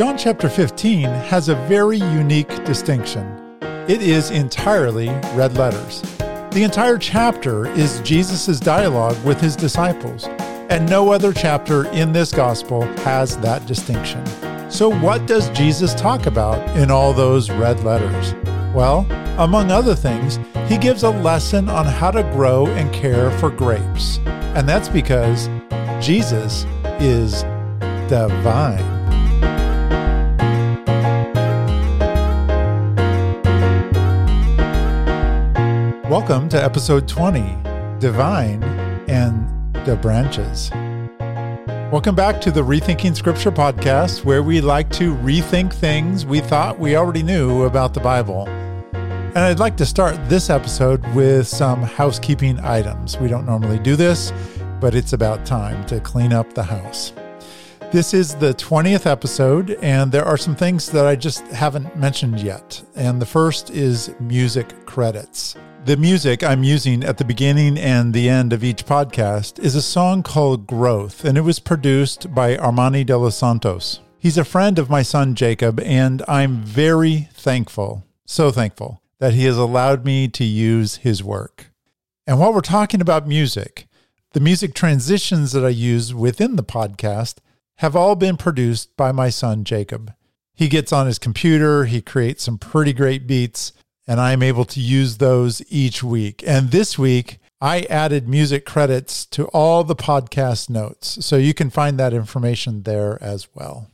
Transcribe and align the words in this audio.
John 0.00 0.16
chapter 0.16 0.48
15 0.48 1.02
has 1.02 1.50
a 1.50 1.54
very 1.66 1.98
unique 1.98 2.64
distinction. 2.64 3.58
It 3.86 4.00
is 4.00 4.30
entirely 4.30 5.10
red 5.34 5.58
letters. 5.58 6.00
The 6.52 6.62
entire 6.62 6.96
chapter 6.96 7.66
is 7.66 8.00
Jesus' 8.00 8.58
dialogue 8.58 9.22
with 9.26 9.38
his 9.42 9.54
disciples, 9.54 10.24
and 10.70 10.88
no 10.88 11.12
other 11.12 11.34
chapter 11.34 11.86
in 11.88 12.14
this 12.14 12.32
gospel 12.32 12.84
has 13.00 13.36
that 13.40 13.66
distinction. 13.66 14.24
So, 14.70 14.88
what 14.88 15.26
does 15.26 15.50
Jesus 15.50 15.92
talk 15.94 16.24
about 16.24 16.66
in 16.78 16.90
all 16.90 17.12
those 17.12 17.50
red 17.50 17.84
letters? 17.84 18.32
Well, 18.74 19.00
among 19.36 19.70
other 19.70 19.94
things, 19.94 20.38
he 20.66 20.78
gives 20.78 21.02
a 21.02 21.10
lesson 21.10 21.68
on 21.68 21.84
how 21.84 22.10
to 22.10 22.22
grow 22.32 22.68
and 22.68 22.90
care 22.90 23.30
for 23.32 23.50
grapes. 23.50 24.16
And 24.56 24.66
that's 24.66 24.88
because 24.88 25.50
Jesus 26.02 26.64
is 27.00 27.42
divine. 28.08 28.89
Welcome 36.10 36.48
to 36.48 36.60
episode 36.60 37.06
20 37.06 37.40
Divine 38.00 38.64
and 39.08 39.46
the 39.86 39.94
Branches. 39.94 40.68
Welcome 41.92 42.16
back 42.16 42.40
to 42.40 42.50
the 42.50 42.62
Rethinking 42.62 43.14
Scripture 43.14 43.52
podcast, 43.52 44.24
where 44.24 44.42
we 44.42 44.60
like 44.60 44.90
to 44.90 45.14
rethink 45.18 45.72
things 45.72 46.26
we 46.26 46.40
thought 46.40 46.80
we 46.80 46.96
already 46.96 47.22
knew 47.22 47.62
about 47.62 47.94
the 47.94 48.00
Bible. 48.00 48.48
And 48.48 49.38
I'd 49.38 49.60
like 49.60 49.76
to 49.76 49.86
start 49.86 50.18
this 50.28 50.50
episode 50.50 51.06
with 51.14 51.46
some 51.46 51.80
housekeeping 51.80 52.58
items. 52.58 53.16
We 53.16 53.28
don't 53.28 53.46
normally 53.46 53.78
do 53.78 53.94
this, 53.94 54.32
but 54.80 54.96
it's 54.96 55.12
about 55.12 55.46
time 55.46 55.86
to 55.86 56.00
clean 56.00 56.32
up 56.32 56.54
the 56.54 56.64
house. 56.64 57.12
This 57.92 58.14
is 58.14 58.34
the 58.34 58.52
20th 58.54 59.06
episode, 59.06 59.78
and 59.80 60.10
there 60.10 60.24
are 60.24 60.36
some 60.36 60.56
things 60.56 60.90
that 60.90 61.06
I 61.06 61.14
just 61.14 61.46
haven't 61.52 61.96
mentioned 61.96 62.40
yet. 62.40 62.82
And 62.96 63.22
the 63.22 63.26
first 63.26 63.70
is 63.70 64.12
music 64.18 64.86
credits. 64.86 65.54
The 65.86 65.96
music 65.96 66.44
I'm 66.44 66.62
using 66.62 67.02
at 67.02 67.16
the 67.16 67.24
beginning 67.24 67.78
and 67.78 68.12
the 68.12 68.28
end 68.28 68.52
of 68.52 68.62
each 68.62 68.84
podcast 68.84 69.58
is 69.58 69.74
a 69.74 69.80
song 69.80 70.22
called 70.22 70.66
Growth, 70.66 71.24
and 71.24 71.38
it 71.38 71.40
was 71.40 71.58
produced 71.58 72.34
by 72.34 72.58
Armani 72.58 73.04
de 73.04 73.16
los 73.16 73.34
Santos. 73.34 74.00
He's 74.18 74.36
a 74.36 74.44
friend 74.44 74.78
of 74.78 74.90
my 74.90 75.00
son 75.00 75.34
Jacob, 75.34 75.80
and 75.80 76.22
I'm 76.28 76.58
very 76.58 77.30
thankful, 77.32 78.04
so 78.26 78.50
thankful, 78.50 79.00
that 79.20 79.32
he 79.32 79.46
has 79.46 79.56
allowed 79.56 80.04
me 80.04 80.28
to 80.28 80.44
use 80.44 80.96
his 80.96 81.24
work. 81.24 81.72
And 82.26 82.38
while 82.38 82.52
we're 82.52 82.60
talking 82.60 83.00
about 83.00 83.26
music, 83.26 83.88
the 84.32 84.40
music 84.40 84.74
transitions 84.74 85.52
that 85.52 85.64
I 85.64 85.70
use 85.70 86.12
within 86.12 86.56
the 86.56 86.62
podcast 86.62 87.36
have 87.76 87.96
all 87.96 88.16
been 88.16 88.36
produced 88.36 88.94
by 88.98 89.12
my 89.12 89.30
son 89.30 89.64
Jacob. 89.64 90.12
He 90.52 90.68
gets 90.68 90.92
on 90.92 91.06
his 91.06 91.18
computer, 91.18 91.86
he 91.86 92.02
creates 92.02 92.44
some 92.44 92.58
pretty 92.58 92.92
great 92.92 93.26
beats 93.26 93.72
and 94.10 94.20
I'm 94.20 94.42
able 94.42 94.64
to 94.64 94.80
use 94.80 95.18
those 95.18 95.62
each 95.68 96.02
week. 96.02 96.42
And 96.44 96.72
this 96.72 96.98
week, 96.98 97.38
I 97.60 97.82
added 97.82 98.28
music 98.28 98.66
credits 98.66 99.24
to 99.26 99.44
all 99.50 99.84
the 99.84 99.94
podcast 99.94 100.68
notes. 100.68 101.24
So 101.24 101.36
you 101.36 101.54
can 101.54 101.70
find 101.70 101.96
that 102.00 102.12
information 102.12 102.82
there 102.82 103.22
as 103.22 103.46
well. 103.54 103.88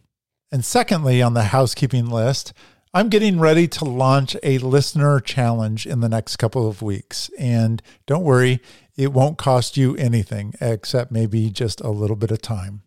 And 0.51 0.65
secondly, 0.65 1.21
on 1.21 1.35
the 1.35 1.45
housekeeping 1.45 2.09
list, 2.09 2.55
I'm 2.95 3.11
getting 3.11 3.39
ready 3.39 3.69
to 3.69 3.85
launch 3.85 4.35
a 4.43 4.57
listener 4.57 5.21
challenge 5.21 5.87
in 5.87 6.01
the 6.01 6.09
next 6.09 6.37
couple 6.37 6.67
of 6.67 6.81
weeks. 6.81 7.31
And 7.39 7.83
don't 8.07 8.25
worry, 8.25 8.61
it 8.97 9.13
won't 9.13 9.37
cost 9.37 9.77
you 9.77 9.97
anything 9.97 10.55
except 10.63 11.13
maybe 11.13 11.51
just 11.51 11.83
a 11.83 11.91
little 11.91 12.17
bit 12.17 12.31
of 12.31 12.41
time. 12.41 12.81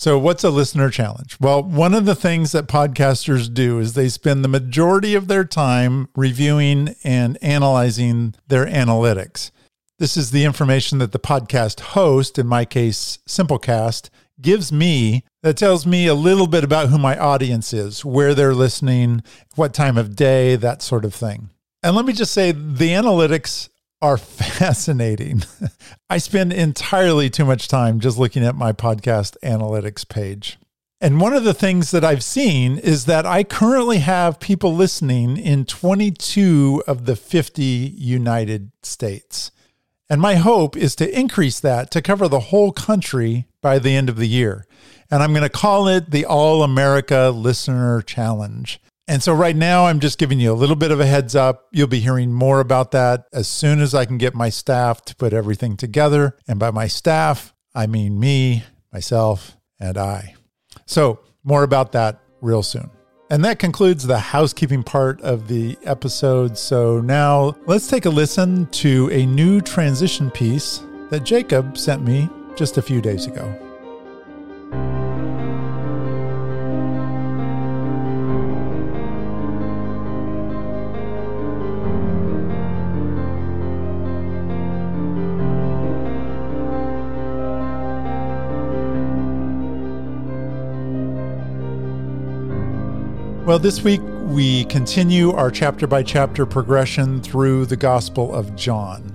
So, 0.00 0.18
what's 0.18 0.44
a 0.44 0.48
listener 0.48 0.88
challenge? 0.88 1.36
Well, 1.40 1.62
one 1.62 1.92
of 1.92 2.06
the 2.06 2.14
things 2.14 2.52
that 2.52 2.66
podcasters 2.66 3.52
do 3.52 3.78
is 3.80 3.92
they 3.92 4.08
spend 4.08 4.42
the 4.42 4.48
majority 4.48 5.14
of 5.14 5.28
their 5.28 5.44
time 5.44 6.08
reviewing 6.16 6.94
and 7.04 7.36
analyzing 7.42 8.34
their 8.48 8.64
analytics. 8.64 9.50
This 9.98 10.16
is 10.16 10.30
the 10.30 10.46
information 10.46 11.00
that 11.00 11.12
the 11.12 11.18
podcast 11.18 11.80
host, 11.80 12.38
in 12.38 12.46
my 12.46 12.64
case, 12.64 13.18
Simplecast, 13.28 14.08
gives 14.40 14.72
me 14.72 15.22
that 15.42 15.58
tells 15.58 15.84
me 15.86 16.06
a 16.06 16.14
little 16.14 16.46
bit 16.46 16.64
about 16.64 16.88
who 16.88 16.96
my 16.96 17.18
audience 17.18 17.74
is, 17.74 18.02
where 18.02 18.34
they're 18.34 18.54
listening, 18.54 19.22
what 19.54 19.74
time 19.74 19.98
of 19.98 20.16
day, 20.16 20.56
that 20.56 20.80
sort 20.80 21.04
of 21.04 21.12
thing. 21.12 21.50
And 21.82 21.94
let 21.94 22.06
me 22.06 22.14
just 22.14 22.32
say 22.32 22.52
the 22.52 22.88
analytics 22.88 23.68
are 24.02 24.16
fascinating. 24.18 25.42
I 26.08 26.18
spend 26.18 26.52
entirely 26.52 27.30
too 27.30 27.44
much 27.44 27.68
time 27.68 28.00
just 28.00 28.18
looking 28.18 28.44
at 28.44 28.54
my 28.54 28.72
podcast 28.72 29.36
analytics 29.42 30.08
page. 30.08 30.58
And 31.02 31.18
one 31.18 31.32
of 31.32 31.44
the 31.44 31.54
things 31.54 31.92
that 31.92 32.04
I've 32.04 32.22
seen 32.22 32.76
is 32.76 33.06
that 33.06 33.24
I 33.24 33.42
currently 33.42 33.98
have 33.98 34.38
people 34.38 34.74
listening 34.74 35.38
in 35.38 35.64
22 35.64 36.82
of 36.86 37.06
the 37.06 37.16
50 37.16 37.62
United 37.62 38.70
States. 38.82 39.50
And 40.10 40.20
my 40.20 40.34
hope 40.34 40.76
is 40.76 40.94
to 40.96 41.18
increase 41.18 41.58
that 41.60 41.90
to 41.92 42.02
cover 42.02 42.28
the 42.28 42.40
whole 42.40 42.72
country 42.72 43.46
by 43.62 43.78
the 43.78 43.96
end 43.96 44.10
of 44.10 44.16
the 44.16 44.28
year. 44.28 44.66
And 45.10 45.22
I'm 45.22 45.32
going 45.32 45.42
to 45.42 45.48
call 45.48 45.88
it 45.88 46.10
the 46.10 46.26
All 46.26 46.62
America 46.62 47.32
Listener 47.34 48.02
Challenge. 48.02 48.80
And 49.10 49.20
so 49.20 49.34
right 49.34 49.56
now, 49.56 49.86
I'm 49.86 49.98
just 49.98 50.18
giving 50.18 50.38
you 50.38 50.52
a 50.52 50.54
little 50.54 50.76
bit 50.76 50.92
of 50.92 51.00
a 51.00 51.04
heads 51.04 51.34
up. 51.34 51.66
You'll 51.72 51.88
be 51.88 51.98
hearing 51.98 52.32
more 52.32 52.60
about 52.60 52.92
that 52.92 53.24
as 53.32 53.48
soon 53.48 53.80
as 53.80 53.92
I 53.92 54.04
can 54.04 54.18
get 54.18 54.36
my 54.36 54.50
staff 54.50 55.04
to 55.06 55.16
put 55.16 55.32
everything 55.32 55.76
together. 55.76 56.38
And 56.46 56.60
by 56.60 56.70
my 56.70 56.86
staff, 56.86 57.52
I 57.74 57.88
mean 57.88 58.20
me, 58.20 58.62
myself, 58.92 59.56
and 59.80 59.98
I. 59.98 60.36
So, 60.86 61.18
more 61.42 61.64
about 61.64 61.90
that 61.90 62.20
real 62.40 62.62
soon. 62.62 62.88
And 63.30 63.44
that 63.44 63.58
concludes 63.58 64.06
the 64.06 64.18
housekeeping 64.20 64.84
part 64.84 65.20
of 65.22 65.48
the 65.48 65.76
episode. 65.82 66.56
So 66.56 67.00
now 67.00 67.56
let's 67.66 67.88
take 67.88 68.04
a 68.04 68.10
listen 68.10 68.66
to 68.66 69.10
a 69.10 69.26
new 69.26 69.60
transition 69.60 70.30
piece 70.30 70.82
that 71.10 71.24
Jacob 71.24 71.76
sent 71.76 72.04
me 72.04 72.28
just 72.54 72.78
a 72.78 72.82
few 72.82 73.00
days 73.00 73.26
ago. 73.26 73.69
Well, 93.50 93.58
this 93.58 93.82
week 93.82 94.00
we 94.26 94.64
continue 94.66 95.32
our 95.32 95.50
chapter 95.50 95.88
by 95.88 96.04
chapter 96.04 96.46
progression 96.46 97.20
through 97.20 97.66
the 97.66 97.76
Gospel 97.76 98.32
of 98.32 98.54
John. 98.54 99.12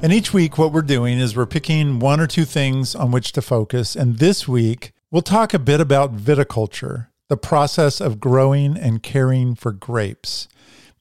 And 0.00 0.14
each 0.14 0.32
week, 0.32 0.56
what 0.56 0.72
we're 0.72 0.80
doing 0.80 1.18
is 1.18 1.36
we're 1.36 1.44
picking 1.44 1.98
one 1.98 2.18
or 2.18 2.26
two 2.26 2.46
things 2.46 2.94
on 2.94 3.10
which 3.10 3.32
to 3.32 3.42
focus. 3.42 3.94
And 3.94 4.18
this 4.18 4.48
week, 4.48 4.92
we'll 5.10 5.20
talk 5.20 5.52
a 5.52 5.58
bit 5.58 5.78
about 5.78 6.16
viticulture, 6.16 7.08
the 7.28 7.36
process 7.36 8.00
of 8.00 8.18
growing 8.18 8.78
and 8.78 9.02
caring 9.02 9.54
for 9.54 9.72
grapes. 9.72 10.48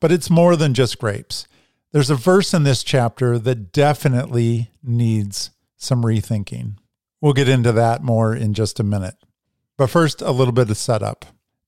But 0.01 0.11
it's 0.11 0.29
more 0.29 0.57
than 0.57 0.73
just 0.73 0.99
grapes. 0.99 1.47
There's 1.93 2.09
a 2.09 2.15
verse 2.15 2.53
in 2.53 2.63
this 2.63 2.83
chapter 2.83 3.39
that 3.39 3.71
definitely 3.71 4.71
needs 4.83 5.51
some 5.77 6.03
rethinking. 6.03 6.75
We'll 7.21 7.31
get 7.31 7.47
into 7.47 7.71
that 7.71 8.03
more 8.03 8.35
in 8.35 8.53
just 8.53 8.81
a 8.81 8.83
minute. 8.83 9.15
But 9.77 9.89
first, 9.89 10.21
a 10.21 10.31
little 10.31 10.51
bit 10.51 10.69
of 10.69 10.75
setup. 10.75 11.25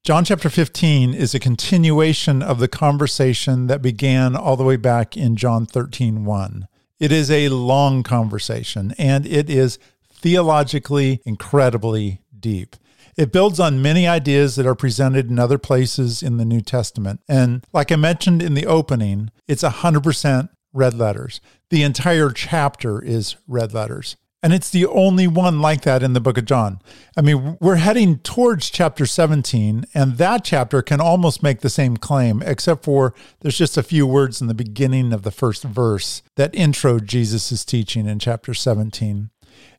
John 0.07 0.23
chapter 0.23 0.49
15 0.49 1.13
is 1.13 1.35
a 1.35 1.37
continuation 1.37 2.41
of 2.41 2.59
the 2.59 2.69
conversation 2.69 3.67
that 3.67 3.81
began 3.81 4.37
all 4.37 4.55
the 4.55 4.63
way 4.63 4.77
back 4.77 5.17
in 5.17 5.35
John 5.35 5.65
13 5.65 6.23
1. 6.23 6.69
It 6.97 7.11
is 7.11 7.29
a 7.29 7.49
long 7.49 8.03
conversation 8.03 8.95
and 8.97 9.25
it 9.25 9.49
is 9.49 9.79
theologically 10.09 11.19
incredibly 11.25 12.21
deep. 12.39 12.77
It 13.17 13.33
builds 13.33 13.59
on 13.59 13.81
many 13.81 14.07
ideas 14.07 14.55
that 14.55 14.65
are 14.65 14.75
presented 14.75 15.29
in 15.29 15.39
other 15.39 15.57
places 15.57 16.23
in 16.23 16.37
the 16.37 16.45
New 16.45 16.61
Testament. 16.61 17.19
And 17.27 17.65
like 17.73 17.91
I 17.91 17.97
mentioned 17.97 18.41
in 18.41 18.53
the 18.53 18.65
opening, 18.65 19.29
it's 19.45 19.61
100% 19.61 20.47
red 20.71 20.93
letters. 20.93 21.41
The 21.69 21.83
entire 21.83 22.29
chapter 22.29 23.03
is 23.03 23.35
red 23.45 23.73
letters. 23.73 24.15
And 24.47 24.53
it's 24.53 24.69
the 24.69 24.85
only 24.85 25.27
one 25.27 25.59
like 25.59 25.81
that 25.81 26.01
in 26.01 26.13
the 26.13 26.21
book 26.21 26.37
of 26.37 26.45
John. 26.45 26.79
I 27.17 27.21
mean, 27.21 27.57
we're 27.59 27.75
heading 27.75 28.19
towards 28.19 28.69
chapter 28.69 29.05
17, 29.05 29.83
and 29.93 30.17
that 30.19 30.45
chapter 30.45 30.81
can 30.81 31.01
almost 31.01 31.43
make 31.43 31.59
the 31.59 31.69
same 31.69 31.97
claim, 31.97 32.41
except 32.41 32.85
for 32.85 33.13
there's 33.41 33.57
just 33.57 33.75
a 33.75 33.83
few 33.83 34.07
words 34.07 34.39
in 34.39 34.47
the 34.47 34.53
beginning 34.53 35.11
of 35.11 35.23
the 35.23 35.31
first 35.31 35.63
verse 35.63 36.21
that 36.37 36.55
intro 36.55 37.01
Jesus' 37.01 37.65
teaching 37.65 38.07
in 38.07 38.19
chapter 38.19 38.53
17. 38.53 39.31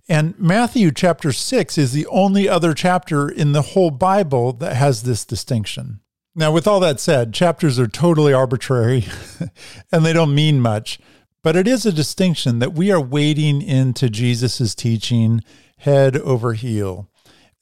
And 0.06 0.38
Matthew 0.38 0.90
chapter 0.90 1.32
6 1.32 1.78
is 1.78 1.92
the 1.92 2.06
only 2.08 2.46
other 2.46 2.74
chapter 2.74 3.26
in 3.26 3.52
the 3.52 3.62
whole 3.62 3.90
Bible 3.90 4.52
that 4.52 4.76
has 4.76 5.02
this 5.02 5.24
distinction. 5.24 6.00
Now, 6.34 6.52
with 6.52 6.66
all 6.66 6.80
that 6.80 7.00
said, 7.00 7.32
chapters 7.32 7.78
are 7.78 7.88
totally 7.88 8.34
arbitrary 8.34 9.06
and 9.90 10.04
they 10.04 10.12
don't 10.12 10.34
mean 10.34 10.60
much. 10.60 11.00
But 11.42 11.56
it 11.56 11.68
is 11.68 11.86
a 11.86 11.92
distinction 11.92 12.58
that 12.58 12.74
we 12.74 12.90
are 12.90 13.00
wading 13.00 13.62
into 13.62 14.10
Jesus' 14.10 14.74
teaching 14.74 15.42
head 15.78 16.16
over 16.16 16.54
heel. 16.54 17.08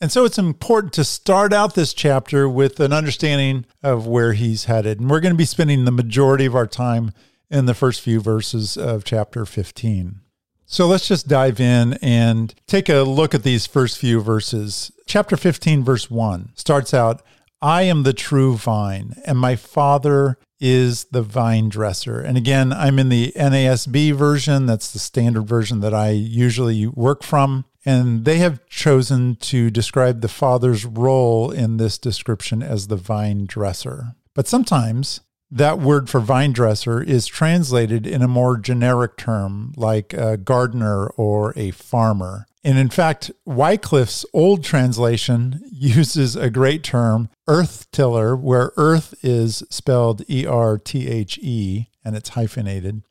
And 0.00 0.12
so 0.12 0.24
it's 0.24 0.38
important 0.38 0.92
to 0.94 1.04
start 1.04 1.52
out 1.52 1.74
this 1.74 1.94
chapter 1.94 2.48
with 2.48 2.80
an 2.80 2.92
understanding 2.92 3.64
of 3.82 4.06
where 4.06 4.34
he's 4.34 4.64
headed. 4.64 5.00
And 5.00 5.08
we're 5.08 5.20
going 5.20 5.34
to 5.34 5.38
be 5.38 5.46
spending 5.46 5.84
the 5.84 5.90
majority 5.90 6.44
of 6.44 6.54
our 6.54 6.66
time 6.66 7.12
in 7.50 7.66
the 7.66 7.74
first 7.74 8.00
few 8.00 8.20
verses 8.20 8.76
of 8.76 9.04
chapter 9.04 9.46
15. 9.46 10.20
So 10.66 10.86
let's 10.86 11.08
just 11.08 11.28
dive 11.28 11.60
in 11.60 11.94
and 12.02 12.54
take 12.66 12.88
a 12.88 13.02
look 13.02 13.34
at 13.34 13.44
these 13.44 13.66
first 13.66 13.98
few 13.98 14.20
verses. 14.20 14.90
Chapter 15.06 15.36
15, 15.36 15.84
verse 15.84 16.10
1 16.10 16.50
starts 16.56 16.92
out 16.92 17.22
I 17.62 17.82
am 17.82 18.02
the 18.02 18.12
true 18.12 18.56
vine, 18.56 19.14
and 19.24 19.38
my 19.38 19.56
Father 19.56 20.38
is 20.60 21.04
the 21.06 21.22
vine 21.22 21.68
dresser. 21.68 22.20
And 22.20 22.36
again, 22.36 22.72
I'm 22.72 22.98
in 22.98 23.08
the 23.08 23.32
NASB 23.36 24.12
version. 24.14 24.66
That's 24.66 24.92
the 24.92 24.98
standard 24.98 25.46
version 25.46 25.80
that 25.80 25.94
I 25.94 26.10
usually 26.10 26.86
work 26.86 27.22
from. 27.22 27.64
And 27.84 28.24
they 28.24 28.38
have 28.38 28.66
chosen 28.66 29.36
to 29.36 29.70
describe 29.70 30.20
the 30.20 30.28
Father's 30.28 30.84
role 30.84 31.50
in 31.50 31.76
this 31.76 31.98
description 31.98 32.62
as 32.62 32.88
the 32.88 32.96
vine 32.96 33.46
dresser. 33.46 34.16
But 34.34 34.48
sometimes 34.48 35.20
that 35.50 35.78
word 35.78 36.10
for 36.10 36.20
vine 36.20 36.52
dresser 36.52 37.00
is 37.00 37.26
translated 37.26 38.06
in 38.06 38.22
a 38.22 38.28
more 38.28 38.56
generic 38.56 39.16
term 39.16 39.72
like 39.76 40.12
a 40.12 40.36
gardener 40.36 41.06
or 41.10 41.52
a 41.56 41.70
farmer. 41.70 42.46
And 42.66 42.80
in 42.80 42.88
fact, 42.88 43.30
Wycliffe's 43.46 44.26
old 44.32 44.64
translation 44.64 45.62
uses 45.70 46.34
a 46.34 46.50
great 46.50 46.82
term, 46.82 47.28
earth 47.46 47.88
tiller, 47.92 48.34
where 48.34 48.72
earth 48.76 49.14
is 49.22 49.62
spelled 49.70 50.28
E 50.28 50.44
R 50.44 50.76
T 50.76 51.06
H 51.06 51.38
E 51.38 51.86
and 52.04 52.16
it's 52.16 52.30
hyphenated. 52.30 53.02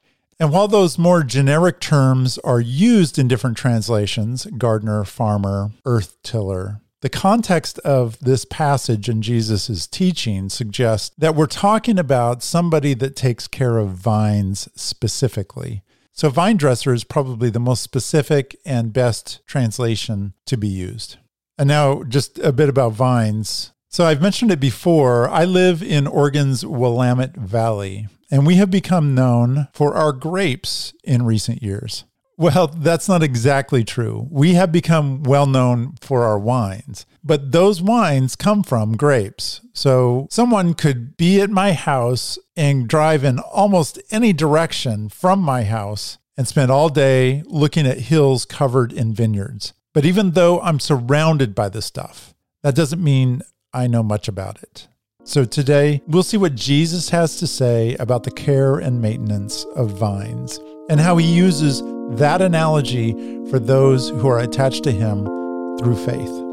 And 0.42 0.52
while 0.52 0.68
those 0.68 0.98
more 0.98 1.24
generic 1.24 1.80
terms 1.80 2.38
are 2.40 2.60
used 2.60 3.18
in 3.18 3.30
different 3.30 3.56
translations, 3.56 4.46
gardener, 4.58 5.06
farmer, 5.06 5.72
earth 5.86 6.22
tiller, 6.22 6.82
the 7.00 7.08
context 7.08 7.80
of 7.80 8.20
this 8.20 8.44
passage 8.44 9.08
in 9.08 9.22
Jesus' 9.22 9.88
teaching 9.88 10.50
suggests 10.50 11.16
that 11.18 11.34
we're 11.34 11.46
talking 11.46 11.98
about 11.98 12.44
somebody 12.44 12.94
that 12.96 13.16
takes 13.16 13.48
care 13.48 13.78
of 13.78 13.92
vines 13.92 14.68
specifically. 14.76 15.82
So, 16.16 16.30
vine 16.30 16.56
dresser 16.56 16.94
is 16.94 17.04
probably 17.04 17.50
the 17.50 17.60
most 17.60 17.84
specific 17.84 18.56
and 18.64 18.94
best 18.94 19.42
translation 19.46 20.34
to 20.46 20.56
be 20.56 20.70
used. 20.70 21.18
And 21.58 21.68
now, 21.68 22.04
just 22.04 22.40
a 22.40 22.54
bit 22.54 22.70
about 22.70 22.94
vines. 22.94 23.74
So, 23.90 24.06
I've 24.06 24.22
mentioned 24.22 24.50
it 24.50 24.62
before. 24.62 25.28
I 25.28 25.44
live 25.44 25.84
in 25.84 26.08
Oregon's 26.08 26.66
Willamette 26.66 27.36
Valley, 27.36 28.08
and 28.32 28.48
we 28.48 28.56
have 28.56 28.72
become 28.72 29.14
known 29.14 29.68
for 29.74 29.94
our 29.94 30.14
grapes 30.14 30.94
in 31.04 31.26
recent 31.26 31.62
years. 31.62 32.06
Well, 32.38 32.68
that's 32.68 33.08
not 33.08 33.24
exactly 33.24 33.84
true. 33.84 34.28
We 34.30 34.56
have 34.56 34.72
become 34.72 35.24
well 35.24 35.46
known 35.46 35.96
for 36.02 36.24
our 36.26 36.38
wines, 36.38 37.06
but 37.24 37.52
those 37.52 37.82
wines 37.82 38.36
come 38.36 38.62
from 38.62 38.98
grapes. 38.98 39.62
So 39.74 40.28
someone 40.30 40.74
could 40.74 41.16
be 41.16 41.40
at 41.40 41.50
my 41.50 41.74
house 41.74 42.38
and 42.58 42.88
drive 42.88 43.24
in 43.24 43.40
almost 43.40 44.02
any 44.12 44.34
direction 44.34 45.08
from 45.10 45.40
my 45.40 45.64
house 45.64 46.18
and 46.38 46.48
spend 46.48 46.72
all 46.72 46.90
day 46.90 47.42
looking 47.46 47.88
at 47.88 48.00
hills 48.00 48.44
covered 48.44 48.92
in 48.92 49.14
vineyards. 49.14 49.74
But 49.94 50.06
even 50.06 50.32
though 50.32 50.60
I'm 50.60 50.82
surrounded 50.82 51.56
by 51.56 51.70
this 51.70 51.86
stuff, 51.86 52.34
that 52.64 52.76
doesn't 52.76 53.02
mean 53.02 53.44
I 53.74 53.88
know 53.88 54.04
much 54.04 54.28
about 54.28 54.62
it. 54.62 54.90
So 55.24 55.46
today, 55.46 56.02
we'll 56.06 56.22
see 56.22 56.38
what 56.38 56.54
Jesus 56.54 57.10
has 57.10 57.38
to 57.38 57.48
say 57.48 57.96
about 57.96 58.24
the 58.24 58.32
care 58.32 58.76
and 58.78 59.02
maintenance 59.02 59.64
of 59.76 59.90
vines 59.90 60.60
and 60.90 61.00
how 61.00 61.18
he 61.18 61.26
uses 61.26 61.82
that 62.18 62.42
analogy 62.42 63.14
for 63.50 63.60
those 63.60 64.10
who 64.10 64.28
are 64.28 64.40
attached 64.40 64.84
to 64.84 64.92
him 64.92 65.26
through 65.80 65.96
faith. 66.06 66.46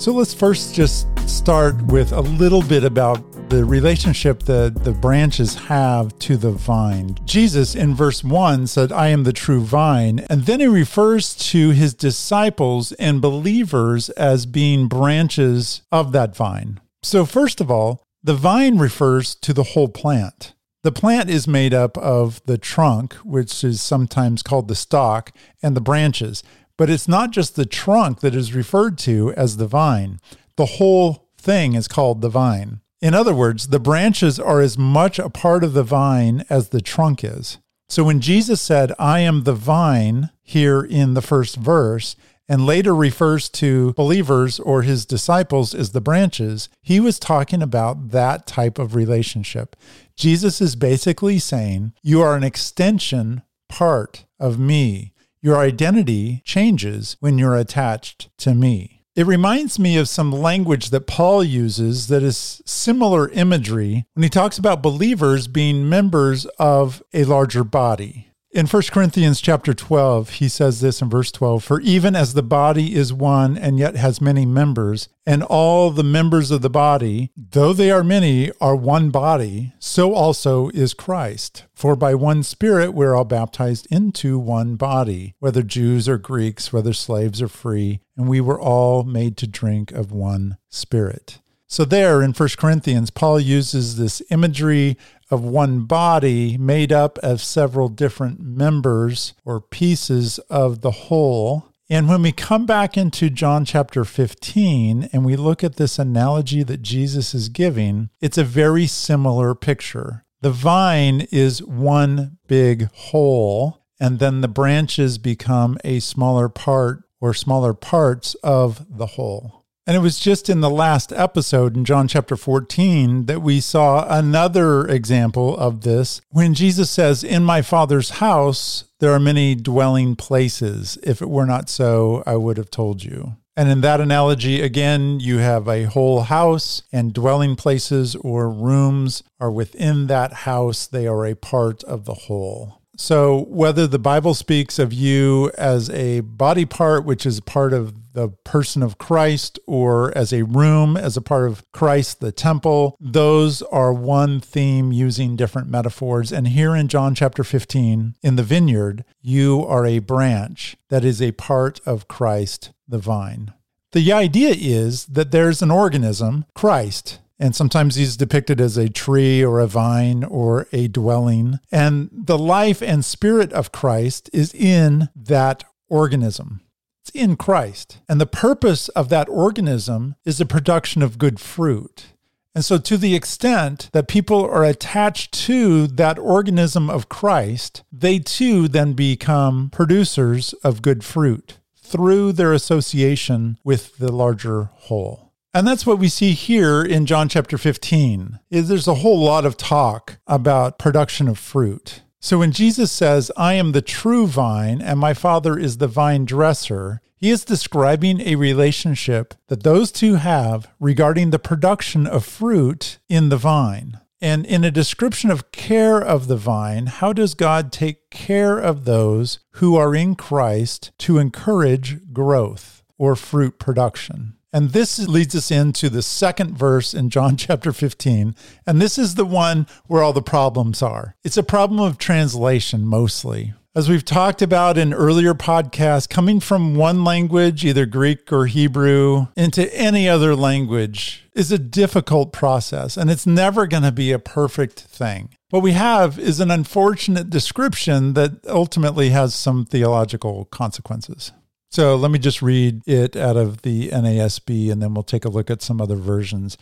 So 0.00 0.12
let's 0.12 0.32
first 0.32 0.74
just 0.74 1.06
start 1.28 1.80
with 1.82 2.12
a 2.12 2.22
little 2.22 2.62
bit 2.62 2.84
about 2.84 3.29
the 3.50 3.64
relationship 3.64 4.44
that 4.44 4.84
the 4.84 4.92
branches 4.92 5.56
have 5.56 6.16
to 6.20 6.36
the 6.36 6.52
vine. 6.52 7.16
Jesus 7.24 7.74
in 7.74 7.96
verse 7.96 8.22
1 8.22 8.68
said, 8.68 8.92
I 8.92 9.08
am 9.08 9.24
the 9.24 9.32
true 9.32 9.60
vine. 9.60 10.24
And 10.30 10.46
then 10.46 10.60
he 10.60 10.68
refers 10.68 11.34
to 11.50 11.70
his 11.70 11.92
disciples 11.92 12.92
and 12.92 13.20
believers 13.20 14.08
as 14.10 14.46
being 14.46 14.86
branches 14.86 15.82
of 15.90 16.12
that 16.12 16.36
vine. 16.36 16.80
So, 17.02 17.26
first 17.26 17.60
of 17.60 17.72
all, 17.72 18.04
the 18.22 18.34
vine 18.34 18.78
refers 18.78 19.34
to 19.36 19.52
the 19.52 19.64
whole 19.64 19.88
plant. 19.88 20.54
The 20.84 20.92
plant 20.92 21.28
is 21.28 21.48
made 21.48 21.74
up 21.74 21.98
of 21.98 22.40
the 22.46 22.56
trunk, 22.56 23.14
which 23.24 23.64
is 23.64 23.82
sometimes 23.82 24.44
called 24.44 24.68
the 24.68 24.76
stalk, 24.76 25.32
and 25.60 25.76
the 25.76 25.80
branches. 25.80 26.44
But 26.78 26.88
it's 26.88 27.08
not 27.08 27.32
just 27.32 27.56
the 27.56 27.66
trunk 27.66 28.20
that 28.20 28.36
is 28.36 28.54
referred 28.54 28.96
to 28.98 29.34
as 29.36 29.56
the 29.56 29.66
vine. 29.66 30.20
The 30.56 30.66
whole 30.66 31.30
thing 31.36 31.74
is 31.74 31.88
called 31.88 32.20
the 32.20 32.28
vine. 32.28 32.80
In 33.00 33.14
other 33.14 33.34
words, 33.34 33.68
the 33.68 33.80
branches 33.80 34.38
are 34.38 34.60
as 34.60 34.76
much 34.76 35.18
a 35.18 35.30
part 35.30 35.64
of 35.64 35.72
the 35.72 35.82
vine 35.82 36.44
as 36.50 36.68
the 36.68 36.82
trunk 36.82 37.24
is. 37.24 37.58
So 37.88 38.04
when 38.04 38.20
Jesus 38.20 38.60
said, 38.60 38.92
I 38.98 39.20
am 39.20 39.44
the 39.44 39.54
vine, 39.54 40.30
here 40.42 40.82
in 40.82 41.14
the 41.14 41.22
first 41.22 41.56
verse, 41.56 42.14
and 42.48 42.66
later 42.66 42.94
refers 42.94 43.48
to 43.48 43.92
believers 43.94 44.58
or 44.58 44.82
his 44.82 45.06
disciples 45.06 45.72
as 45.72 45.92
the 45.92 46.00
branches, 46.00 46.68
he 46.82 46.98
was 46.98 47.18
talking 47.18 47.62
about 47.62 48.10
that 48.10 48.46
type 48.46 48.78
of 48.78 48.94
relationship. 48.94 49.76
Jesus 50.16 50.60
is 50.60 50.76
basically 50.76 51.38
saying, 51.38 51.92
You 52.02 52.20
are 52.22 52.36
an 52.36 52.44
extension 52.44 53.42
part 53.68 54.26
of 54.38 54.58
me. 54.58 55.14
Your 55.40 55.58
identity 55.58 56.42
changes 56.44 57.16
when 57.20 57.38
you're 57.38 57.56
attached 57.56 58.28
to 58.38 58.54
me. 58.54 58.99
It 59.16 59.26
reminds 59.26 59.78
me 59.78 59.96
of 59.96 60.08
some 60.08 60.30
language 60.30 60.90
that 60.90 61.08
Paul 61.08 61.42
uses 61.42 62.06
that 62.06 62.22
is 62.22 62.62
similar 62.64 63.28
imagery 63.30 64.06
when 64.14 64.22
he 64.22 64.28
talks 64.28 64.56
about 64.56 64.82
believers 64.82 65.48
being 65.48 65.88
members 65.88 66.46
of 66.58 67.02
a 67.12 67.24
larger 67.24 67.64
body. 67.64 68.29
In 68.52 68.66
1 68.66 68.82
Corinthians 68.90 69.40
chapter 69.40 69.72
12, 69.72 70.30
he 70.30 70.48
says 70.48 70.80
this 70.80 71.00
in 71.00 71.08
verse 71.08 71.30
12 71.30 71.62
For 71.62 71.80
even 71.82 72.16
as 72.16 72.34
the 72.34 72.42
body 72.42 72.96
is 72.96 73.12
one 73.12 73.56
and 73.56 73.78
yet 73.78 73.94
has 73.94 74.20
many 74.20 74.44
members, 74.44 75.08
and 75.24 75.44
all 75.44 75.92
the 75.92 76.02
members 76.02 76.50
of 76.50 76.60
the 76.60 76.68
body, 76.68 77.30
though 77.36 77.72
they 77.72 77.92
are 77.92 78.02
many, 78.02 78.50
are 78.60 78.74
one 78.74 79.10
body, 79.10 79.72
so 79.78 80.14
also 80.14 80.68
is 80.70 80.94
Christ. 80.94 81.66
For 81.74 81.94
by 81.94 82.16
one 82.16 82.42
Spirit 82.42 82.92
we're 82.92 83.14
all 83.14 83.24
baptized 83.24 83.86
into 83.88 84.36
one 84.36 84.74
body, 84.74 85.36
whether 85.38 85.62
Jews 85.62 86.08
or 86.08 86.18
Greeks, 86.18 86.72
whether 86.72 86.92
slaves 86.92 87.40
or 87.40 87.48
free, 87.48 88.00
and 88.16 88.28
we 88.28 88.40
were 88.40 88.60
all 88.60 89.04
made 89.04 89.36
to 89.36 89.46
drink 89.46 89.92
of 89.92 90.10
one 90.10 90.58
Spirit. 90.68 91.38
So, 91.72 91.84
there 91.84 92.20
in 92.20 92.32
1 92.32 92.48
Corinthians, 92.58 93.10
Paul 93.10 93.38
uses 93.38 93.96
this 93.96 94.20
imagery 94.28 94.96
of 95.30 95.44
one 95.44 95.84
body 95.84 96.58
made 96.58 96.90
up 96.90 97.16
of 97.18 97.40
several 97.40 97.88
different 97.88 98.40
members 98.40 99.34
or 99.44 99.60
pieces 99.60 100.40
of 100.50 100.80
the 100.80 100.90
whole. 100.90 101.66
And 101.88 102.08
when 102.08 102.22
we 102.22 102.32
come 102.32 102.66
back 102.66 102.96
into 102.96 103.30
John 103.30 103.64
chapter 103.64 104.04
15 104.04 105.10
and 105.12 105.24
we 105.24 105.36
look 105.36 105.62
at 105.62 105.76
this 105.76 105.96
analogy 105.96 106.64
that 106.64 106.82
Jesus 106.82 107.36
is 107.36 107.48
giving, 107.48 108.10
it's 108.20 108.38
a 108.38 108.42
very 108.42 108.88
similar 108.88 109.54
picture. 109.54 110.24
The 110.40 110.50
vine 110.50 111.28
is 111.30 111.62
one 111.62 112.38
big 112.48 112.90
whole, 112.92 113.84
and 114.00 114.18
then 114.18 114.40
the 114.40 114.48
branches 114.48 115.18
become 115.18 115.78
a 115.84 116.00
smaller 116.00 116.48
part 116.48 117.04
or 117.20 117.32
smaller 117.32 117.74
parts 117.74 118.34
of 118.42 118.84
the 118.90 119.06
whole. 119.06 119.59
And 119.90 119.96
it 119.96 120.02
was 120.02 120.20
just 120.20 120.48
in 120.48 120.60
the 120.60 120.70
last 120.70 121.12
episode 121.12 121.76
in 121.76 121.84
John 121.84 122.06
chapter 122.06 122.36
14 122.36 123.26
that 123.26 123.42
we 123.42 123.58
saw 123.58 124.06
another 124.08 124.86
example 124.86 125.56
of 125.56 125.80
this 125.80 126.20
when 126.30 126.54
Jesus 126.54 126.88
says, 126.88 127.24
In 127.24 127.42
my 127.42 127.60
Father's 127.60 128.10
house, 128.10 128.84
there 129.00 129.10
are 129.10 129.18
many 129.18 129.56
dwelling 129.56 130.14
places. 130.14 130.96
If 131.02 131.20
it 131.20 131.28
were 131.28 131.44
not 131.44 131.68
so, 131.68 132.22
I 132.24 132.36
would 132.36 132.56
have 132.56 132.70
told 132.70 133.02
you. 133.02 133.34
And 133.56 133.68
in 133.68 133.80
that 133.80 134.00
analogy, 134.00 134.60
again, 134.60 135.18
you 135.18 135.38
have 135.38 135.66
a 135.66 135.86
whole 135.86 136.20
house, 136.20 136.84
and 136.92 137.12
dwelling 137.12 137.56
places 137.56 138.14
or 138.14 138.48
rooms 138.48 139.24
are 139.40 139.50
within 139.50 140.06
that 140.06 140.32
house. 140.32 140.86
They 140.86 141.08
are 141.08 141.26
a 141.26 141.34
part 141.34 141.82
of 141.82 142.04
the 142.04 142.14
whole. 142.14 142.79
So, 143.00 143.46
whether 143.48 143.86
the 143.86 143.98
Bible 143.98 144.34
speaks 144.34 144.78
of 144.78 144.92
you 144.92 145.50
as 145.56 145.88
a 145.88 146.20
body 146.20 146.66
part, 146.66 147.06
which 147.06 147.24
is 147.24 147.40
part 147.40 147.72
of 147.72 148.12
the 148.12 148.28
person 148.44 148.82
of 148.82 148.98
Christ, 148.98 149.58
or 149.66 150.14
as 150.14 150.34
a 150.34 150.44
room, 150.44 150.98
as 150.98 151.16
a 151.16 151.22
part 151.22 151.48
of 151.48 151.64
Christ, 151.72 152.20
the 152.20 152.30
temple, 152.30 152.98
those 153.00 153.62
are 153.62 153.94
one 153.94 154.38
theme 154.38 154.92
using 154.92 155.34
different 155.34 155.70
metaphors. 155.70 156.30
And 156.30 156.48
here 156.48 156.76
in 156.76 156.88
John 156.88 157.14
chapter 157.14 157.42
15, 157.42 158.16
in 158.22 158.36
the 158.36 158.42
vineyard, 158.42 159.06
you 159.22 159.64
are 159.64 159.86
a 159.86 160.00
branch 160.00 160.76
that 160.90 161.02
is 161.02 161.22
a 161.22 161.32
part 161.32 161.80
of 161.86 162.06
Christ, 162.06 162.70
the 162.86 162.98
vine. 162.98 163.54
The 163.92 164.12
idea 164.12 164.54
is 164.54 165.06
that 165.06 165.30
there's 165.30 165.62
an 165.62 165.70
organism, 165.70 166.44
Christ, 166.54 167.18
and 167.40 167.56
sometimes 167.56 167.94
he's 167.94 168.18
depicted 168.18 168.60
as 168.60 168.76
a 168.76 168.90
tree 168.90 169.42
or 169.42 169.60
a 169.60 169.66
vine 169.66 170.22
or 170.22 170.68
a 170.72 170.88
dwelling. 170.88 171.58
And 171.72 172.10
the 172.12 172.38
life 172.38 172.82
and 172.82 173.02
spirit 173.02 173.50
of 173.54 173.72
Christ 173.72 174.28
is 174.32 174.52
in 174.54 175.08
that 175.16 175.64
organism. 175.88 176.60
It's 177.02 177.10
in 177.12 177.36
Christ. 177.36 177.98
And 178.10 178.20
the 178.20 178.26
purpose 178.26 178.90
of 178.90 179.08
that 179.08 179.28
organism 179.30 180.16
is 180.26 180.36
the 180.36 180.44
production 180.44 181.00
of 181.02 181.16
good 181.16 181.40
fruit. 181.40 182.12
And 182.54 182.64
so, 182.64 182.78
to 182.78 182.98
the 182.98 183.14
extent 183.14 183.88
that 183.92 184.08
people 184.08 184.44
are 184.44 184.64
attached 184.64 185.32
to 185.46 185.86
that 185.86 186.18
organism 186.18 186.90
of 186.90 187.08
Christ, 187.08 187.84
they 187.92 188.18
too 188.18 188.66
then 188.68 188.92
become 188.92 189.70
producers 189.70 190.52
of 190.64 190.82
good 190.82 191.04
fruit 191.04 191.58
through 191.76 192.32
their 192.32 192.52
association 192.52 193.56
with 193.64 193.98
the 193.98 194.12
larger 194.12 194.64
whole. 194.74 195.29
And 195.52 195.66
that's 195.66 195.84
what 195.84 195.98
we 195.98 196.08
see 196.08 196.32
here 196.32 196.80
in 196.80 197.06
John 197.06 197.28
chapter 197.28 197.58
15. 197.58 198.38
Is 198.50 198.68
there's 198.68 198.86
a 198.86 198.94
whole 198.94 199.20
lot 199.20 199.44
of 199.44 199.56
talk 199.56 200.18
about 200.28 200.78
production 200.78 201.26
of 201.26 201.38
fruit. 201.38 202.02
So 202.20 202.38
when 202.38 202.52
Jesus 202.52 202.92
says, 202.92 203.32
"I 203.36 203.54
am 203.54 203.72
the 203.72 203.82
true 203.82 204.28
vine 204.28 204.80
and 204.80 205.00
my 205.00 205.12
Father 205.12 205.58
is 205.58 205.78
the 205.78 205.88
vine 205.88 206.24
dresser," 206.24 207.00
he 207.16 207.30
is 207.30 207.44
describing 207.44 208.20
a 208.20 208.36
relationship 208.36 209.34
that 209.48 209.64
those 209.64 209.90
two 209.90 210.16
have 210.16 210.68
regarding 210.78 211.30
the 211.30 211.38
production 211.40 212.06
of 212.06 212.24
fruit 212.24 212.98
in 213.08 213.28
the 213.28 213.36
vine. 213.36 213.98
And 214.20 214.46
in 214.46 214.62
a 214.62 214.70
description 214.70 215.30
of 215.30 215.50
care 215.50 215.98
of 215.98 216.28
the 216.28 216.36
vine, 216.36 216.86
how 216.86 217.12
does 217.12 217.34
God 217.34 217.72
take 217.72 218.10
care 218.10 218.58
of 218.58 218.84
those 218.84 219.40
who 219.54 219.74
are 219.76 219.96
in 219.96 220.14
Christ 220.14 220.92
to 220.98 221.18
encourage 221.18 222.12
growth 222.12 222.84
or 222.98 223.16
fruit 223.16 223.58
production? 223.58 224.34
And 224.52 224.70
this 224.70 224.98
leads 225.06 225.34
us 225.34 225.50
into 225.50 225.88
the 225.88 226.02
second 226.02 226.56
verse 226.56 226.92
in 226.92 227.10
John 227.10 227.36
chapter 227.38 227.72
15. 227.72 228.34
And 228.66 228.80
this 228.80 228.98
is 228.98 229.14
the 229.14 229.24
one 229.24 229.66
where 229.86 230.02
all 230.02 230.12
the 230.12 230.22
problems 230.22 230.82
are. 230.82 231.14
It's 231.24 231.36
a 231.36 231.42
problem 231.42 231.80
of 231.80 231.98
translation 231.98 232.84
mostly. 232.84 233.54
As 233.72 233.88
we've 233.88 234.04
talked 234.04 234.42
about 234.42 234.76
in 234.76 234.92
earlier 234.92 235.32
podcasts, 235.32 236.08
coming 236.08 236.40
from 236.40 236.74
one 236.74 237.04
language, 237.04 237.64
either 237.64 237.86
Greek 237.86 238.32
or 238.32 238.46
Hebrew, 238.46 239.28
into 239.36 239.72
any 239.72 240.08
other 240.08 240.34
language 240.34 241.28
is 241.36 241.52
a 241.52 241.58
difficult 241.58 242.32
process, 242.32 242.96
and 242.96 243.12
it's 243.12 243.28
never 243.28 243.68
going 243.68 243.84
to 243.84 243.92
be 243.92 244.10
a 244.10 244.18
perfect 244.18 244.80
thing. 244.80 245.30
What 245.50 245.62
we 245.62 245.70
have 245.72 246.18
is 246.18 246.40
an 246.40 246.50
unfortunate 246.50 247.30
description 247.30 248.14
that 248.14 248.44
ultimately 248.48 249.10
has 249.10 249.36
some 249.36 249.66
theological 249.66 250.46
consequences. 250.46 251.30
So 251.70 251.96
let 251.96 252.10
me 252.10 252.18
just 252.18 252.42
read 252.42 252.86
it 252.86 253.16
out 253.16 253.36
of 253.36 253.62
the 253.62 253.90
NASB, 253.90 254.72
and 254.72 254.82
then 254.82 254.92
we'll 254.92 255.04
take 255.04 255.24
a 255.24 255.28
look 255.30 255.50
at 255.50 255.62
some 255.62 255.80
other 255.80 255.96
versions. 255.96 256.58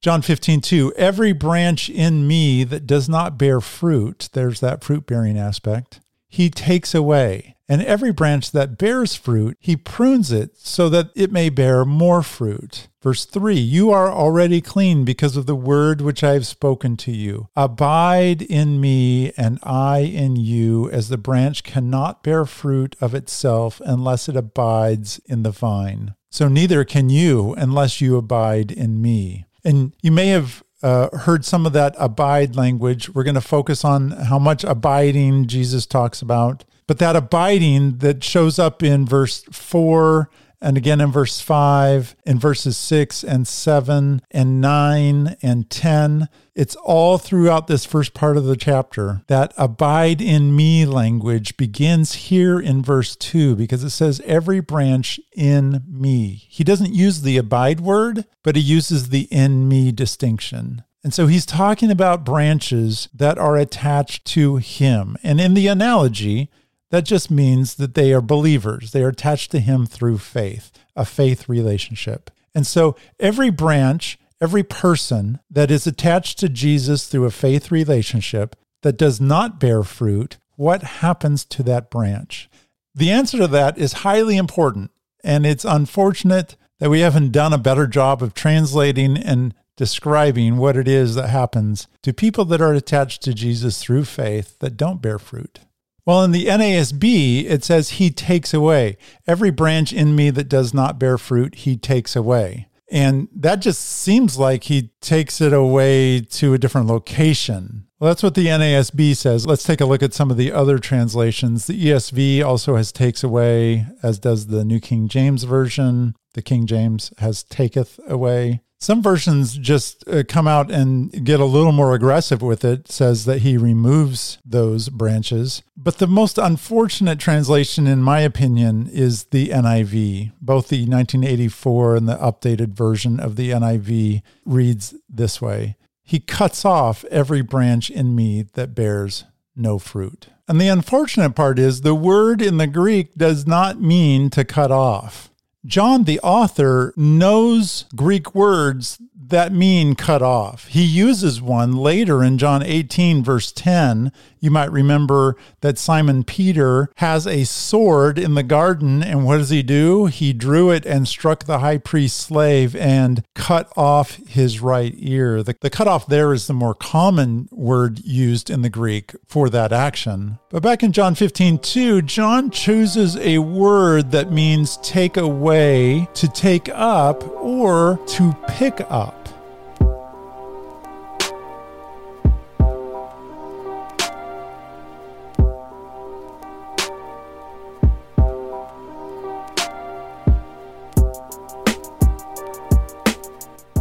John 0.00 0.20
15, 0.20 0.60
2. 0.60 0.92
Every 0.96 1.32
branch 1.32 1.88
in 1.88 2.26
me 2.26 2.62
that 2.64 2.86
does 2.86 3.08
not 3.08 3.38
bear 3.38 3.62
fruit, 3.62 4.28
there's 4.34 4.60
that 4.60 4.84
fruit 4.84 5.06
bearing 5.06 5.38
aspect 5.38 6.00
he 6.34 6.50
takes 6.50 6.94
away. 6.96 7.53
And 7.68 7.82
every 7.82 8.12
branch 8.12 8.50
that 8.52 8.76
bears 8.76 9.14
fruit, 9.14 9.56
he 9.58 9.76
prunes 9.76 10.30
it 10.30 10.56
so 10.58 10.88
that 10.90 11.10
it 11.14 11.32
may 11.32 11.48
bear 11.48 11.84
more 11.84 12.22
fruit. 12.22 12.88
Verse 13.02 13.24
3 13.24 13.54
You 13.54 13.90
are 13.90 14.10
already 14.10 14.60
clean 14.60 15.04
because 15.04 15.36
of 15.36 15.46
the 15.46 15.54
word 15.54 16.00
which 16.00 16.24
I 16.24 16.32
have 16.32 16.46
spoken 16.46 16.96
to 16.98 17.12
you. 17.12 17.48
Abide 17.54 18.42
in 18.42 18.80
me, 18.80 19.32
and 19.36 19.58
I 19.62 19.98
in 19.98 20.36
you, 20.36 20.90
as 20.90 21.08
the 21.08 21.18
branch 21.18 21.64
cannot 21.64 22.22
bear 22.22 22.44
fruit 22.46 22.96
of 23.00 23.14
itself 23.14 23.80
unless 23.84 24.28
it 24.28 24.36
abides 24.36 25.20
in 25.26 25.42
the 25.42 25.50
vine. 25.50 26.14
So 26.30 26.48
neither 26.48 26.82
can 26.84 27.10
you 27.10 27.54
unless 27.54 28.00
you 28.00 28.16
abide 28.16 28.72
in 28.72 29.00
me. 29.00 29.44
And 29.62 29.92
you 30.02 30.10
may 30.10 30.28
have 30.28 30.63
uh, 30.84 31.08
heard 31.16 31.46
some 31.46 31.64
of 31.64 31.72
that 31.72 31.94
abide 31.98 32.56
language. 32.56 33.08
We're 33.08 33.24
going 33.24 33.34
to 33.34 33.40
focus 33.40 33.84
on 33.84 34.10
how 34.10 34.38
much 34.38 34.64
abiding 34.64 35.46
Jesus 35.46 35.86
talks 35.86 36.20
about. 36.20 36.64
But 36.86 36.98
that 36.98 37.16
abiding 37.16 37.98
that 37.98 38.22
shows 38.22 38.58
up 38.58 38.82
in 38.82 39.06
verse 39.06 39.42
4 39.50 40.28
and 40.60 40.76
again 40.76 41.00
in 41.00 41.10
verse 41.10 41.40
5, 41.40 42.16
in 42.26 42.38
verses 42.38 42.76
6 42.76 43.24
and 43.24 43.48
7 43.48 44.22
and 44.30 44.60
9 44.60 45.36
and 45.42 45.70
10. 45.70 46.28
It's 46.54 46.76
all 46.76 47.18
throughout 47.18 47.66
this 47.66 47.84
first 47.84 48.14
part 48.14 48.36
of 48.36 48.44
the 48.44 48.56
chapter. 48.56 49.22
That 49.26 49.52
abide 49.56 50.20
in 50.20 50.54
me 50.54 50.86
language 50.86 51.56
begins 51.56 52.14
here 52.14 52.60
in 52.60 52.82
verse 52.82 53.16
2 53.16 53.56
because 53.56 53.82
it 53.82 53.90
says, 53.90 54.22
every 54.24 54.60
branch 54.60 55.18
in 55.34 55.82
me. 55.88 56.46
He 56.48 56.62
doesn't 56.62 56.94
use 56.94 57.22
the 57.22 57.36
abide 57.36 57.80
word, 57.80 58.24
but 58.42 58.56
he 58.56 58.62
uses 58.62 59.08
the 59.08 59.22
in 59.32 59.68
me 59.68 59.90
distinction. 59.90 60.84
And 61.02 61.12
so 61.12 61.26
he's 61.26 61.44
talking 61.44 61.90
about 61.90 62.24
branches 62.24 63.08
that 63.12 63.36
are 63.36 63.56
attached 63.56 64.24
to 64.26 64.56
him. 64.56 65.16
And 65.22 65.40
in 65.40 65.54
the 65.54 65.66
analogy, 65.66 66.50
that 66.94 67.04
just 67.04 67.28
means 67.28 67.74
that 67.74 67.94
they 67.94 68.12
are 68.12 68.20
believers. 68.20 68.92
They 68.92 69.02
are 69.02 69.08
attached 69.08 69.50
to 69.50 69.58
Him 69.58 69.84
through 69.84 70.18
faith, 70.18 70.70
a 70.94 71.04
faith 71.04 71.48
relationship. 71.48 72.30
And 72.54 72.64
so 72.64 72.94
every 73.18 73.50
branch, 73.50 74.16
every 74.44 74.62
person 74.62 75.40
that 75.50 75.70
is 75.70 75.86
attached 75.86 76.38
to 76.38 76.50
Jesus 76.50 77.06
through 77.06 77.24
a 77.24 77.30
faith 77.30 77.70
relationship 77.70 78.54
that 78.82 78.98
does 78.98 79.18
not 79.18 79.58
bear 79.58 79.82
fruit, 79.82 80.36
what 80.56 80.82
happens 80.82 81.46
to 81.46 81.62
that 81.62 81.88
branch? 81.90 82.50
The 82.94 83.10
answer 83.10 83.38
to 83.38 83.46
that 83.48 83.78
is 83.78 84.04
highly 84.04 84.36
important. 84.36 84.90
And 85.24 85.46
it's 85.46 85.64
unfortunate 85.64 86.56
that 86.78 86.90
we 86.90 87.00
haven't 87.00 87.32
done 87.32 87.54
a 87.54 87.58
better 87.58 87.86
job 87.86 88.22
of 88.22 88.34
translating 88.34 89.16
and 89.16 89.54
describing 89.78 90.58
what 90.58 90.76
it 90.76 90.86
is 90.86 91.14
that 91.14 91.30
happens 91.30 91.88
to 92.02 92.12
people 92.12 92.44
that 92.44 92.60
are 92.60 92.74
attached 92.74 93.22
to 93.22 93.32
Jesus 93.32 93.82
through 93.82 94.04
faith 94.04 94.58
that 94.58 94.76
don't 94.76 95.00
bear 95.00 95.18
fruit. 95.18 95.60
Well, 96.04 96.22
in 96.22 96.32
the 96.32 96.44
NASB, 96.44 97.46
it 97.46 97.64
says, 97.64 97.92
He 97.92 98.10
takes 98.10 98.52
away. 98.52 98.98
Every 99.26 99.50
branch 99.50 99.90
in 99.90 100.14
me 100.14 100.28
that 100.28 100.50
does 100.50 100.74
not 100.74 100.98
bear 100.98 101.16
fruit, 101.16 101.54
He 101.54 101.78
takes 101.78 102.14
away. 102.14 102.68
And 102.90 103.28
that 103.34 103.56
just 103.56 103.80
seems 103.80 104.38
like 104.38 104.64
He 104.64 104.90
takes 105.00 105.40
it 105.40 105.52
away 105.52 106.20
to 106.20 106.54
a 106.54 106.58
different 106.58 106.86
location. 106.86 107.86
Well, 108.04 108.10
that's 108.10 108.22
what 108.22 108.34
the 108.34 108.48
NASB 108.48 109.16
says. 109.16 109.46
Let's 109.46 109.62
take 109.62 109.80
a 109.80 109.86
look 109.86 110.02
at 110.02 110.12
some 110.12 110.30
of 110.30 110.36
the 110.36 110.52
other 110.52 110.78
translations. 110.78 111.66
The 111.66 111.86
ESV 111.86 112.44
also 112.44 112.76
has 112.76 112.92
takes 112.92 113.24
away, 113.24 113.86
as 114.02 114.18
does 114.18 114.48
the 114.48 114.62
New 114.62 114.78
King 114.78 115.08
James 115.08 115.44
Version. 115.44 116.14
The 116.34 116.42
King 116.42 116.66
James 116.66 117.14
has 117.16 117.42
taketh 117.42 117.98
away. 118.06 118.60
Some 118.78 119.02
versions 119.02 119.56
just 119.56 120.06
uh, 120.06 120.22
come 120.28 120.46
out 120.46 120.70
and 120.70 121.24
get 121.24 121.40
a 121.40 121.46
little 121.46 121.72
more 121.72 121.94
aggressive 121.94 122.42
with 122.42 122.62
it, 122.62 122.88
says 122.88 123.24
that 123.24 123.38
he 123.38 123.56
removes 123.56 124.36
those 124.44 124.90
branches. 124.90 125.62
But 125.74 125.96
the 125.96 126.06
most 126.06 126.36
unfortunate 126.36 127.18
translation, 127.18 127.86
in 127.86 128.02
my 128.02 128.20
opinion, 128.20 128.86
is 128.92 129.24
the 129.30 129.48
NIV. 129.48 130.32
Both 130.42 130.68
the 130.68 130.80
1984 130.80 131.96
and 131.96 132.06
the 132.06 132.16
updated 132.16 132.74
version 132.74 133.18
of 133.18 133.36
the 133.36 133.52
NIV 133.52 134.20
reads 134.44 134.94
this 135.08 135.40
way 135.40 135.78
He 136.04 136.20
cuts 136.20 136.64
off 136.64 137.04
every 137.06 137.42
branch 137.42 137.90
in 137.90 138.14
me 138.14 138.42
that 138.52 138.74
bears 138.74 139.24
no 139.56 139.78
fruit. 139.78 140.28
And 140.46 140.60
the 140.60 140.68
unfortunate 140.68 141.34
part 141.34 141.58
is 141.58 141.80
the 141.80 141.94
word 141.94 142.42
in 142.42 142.58
the 142.58 142.66
Greek 142.66 143.14
does 143.14 143.46
not 143.46 143.80
mean 143.80 144.28
to 144.30 144.44
cut 144.44 144.70
off. 144.70 145.30
John, 145.64 146.04
the 146.04 146.20
author, 146.20 146.92
knows 146.94 147.86
Greek 147.96 148.34
words 148.34 149.00
that 149.28 149.52
mean 149.52 149.94
cut 149.94 150.22
off. 150.22 150.66
He 150.66 150.82
uses 150.82 151.40
one 151.40 151.76
later 151.76 152.22
in 152.22 152.38
John 152.38 152.62
18, 152.62 153.22
verse 153.22 153.52
10. 153.52 154.12
You 154.40 154.50
might 154.50 154.70
remember 154.70 155.36
that 155.62 155.78
Simon 155.78 156.22
Peter 156.22 156.90
has 156.96 157.26
a 157.26 157.44
sword 157.44 158.18
in 158.18 158.34
the 158.34 158.42
garden, 158.42 159.02
and 159.02 159.24
what 159.24 159.38
does 159.38 159.48
he 159.48 159.62
do? 159.62 160.06
He 160.06 160.34
drew 160.34 160.70
it 160.70 160.84
and 160.84 161.08
struck 161.08 161.44
the 161.44 161.60
high 161.60 161.78
priest's 161.78 162.20
slave 162.20 162.76
and 162.76 163.24
cut 163.34 163.72
off 163.74 164.16
his 164.28 164.60
right 164.60 164.92
ear. 164.98 165.42
The, 165.42 165.56
the 165.58 165.70
cut 165.70 165.88
off 165.88 166.06
there 166.06 166.34
is 166.34 166.46
the 166.46 166.52
more 166.52 166.74
common 166.74 167.48
word 167.50 168.04
used 168.04 168.50
in 168.50 168.60
the 168.60 168.68
Greek 168.68 169.14
for 169.26 169.48
that 169.48 169.72
action. 169.72 170.38
But 170.50 170.62
back 170.62 170.82
in 170.82 170.92
John 170.92 171.14
15, 171.14 171.58
2, 171.58 172.02
John 172.02 172.50
chooses 172.50 173.16
a 173.16 173.38
word 173.38 174.10
that 174.10 174.30
means 174.30 174.76
take 174.78 175.16
away, 175.16 176.06
to 176.14 176.28
take 176.28 176.68
up, 176.68 177.26
or 177.38 177.98
to 178.08 178.36
pick 178.46 178.82
up. 178.90 179.23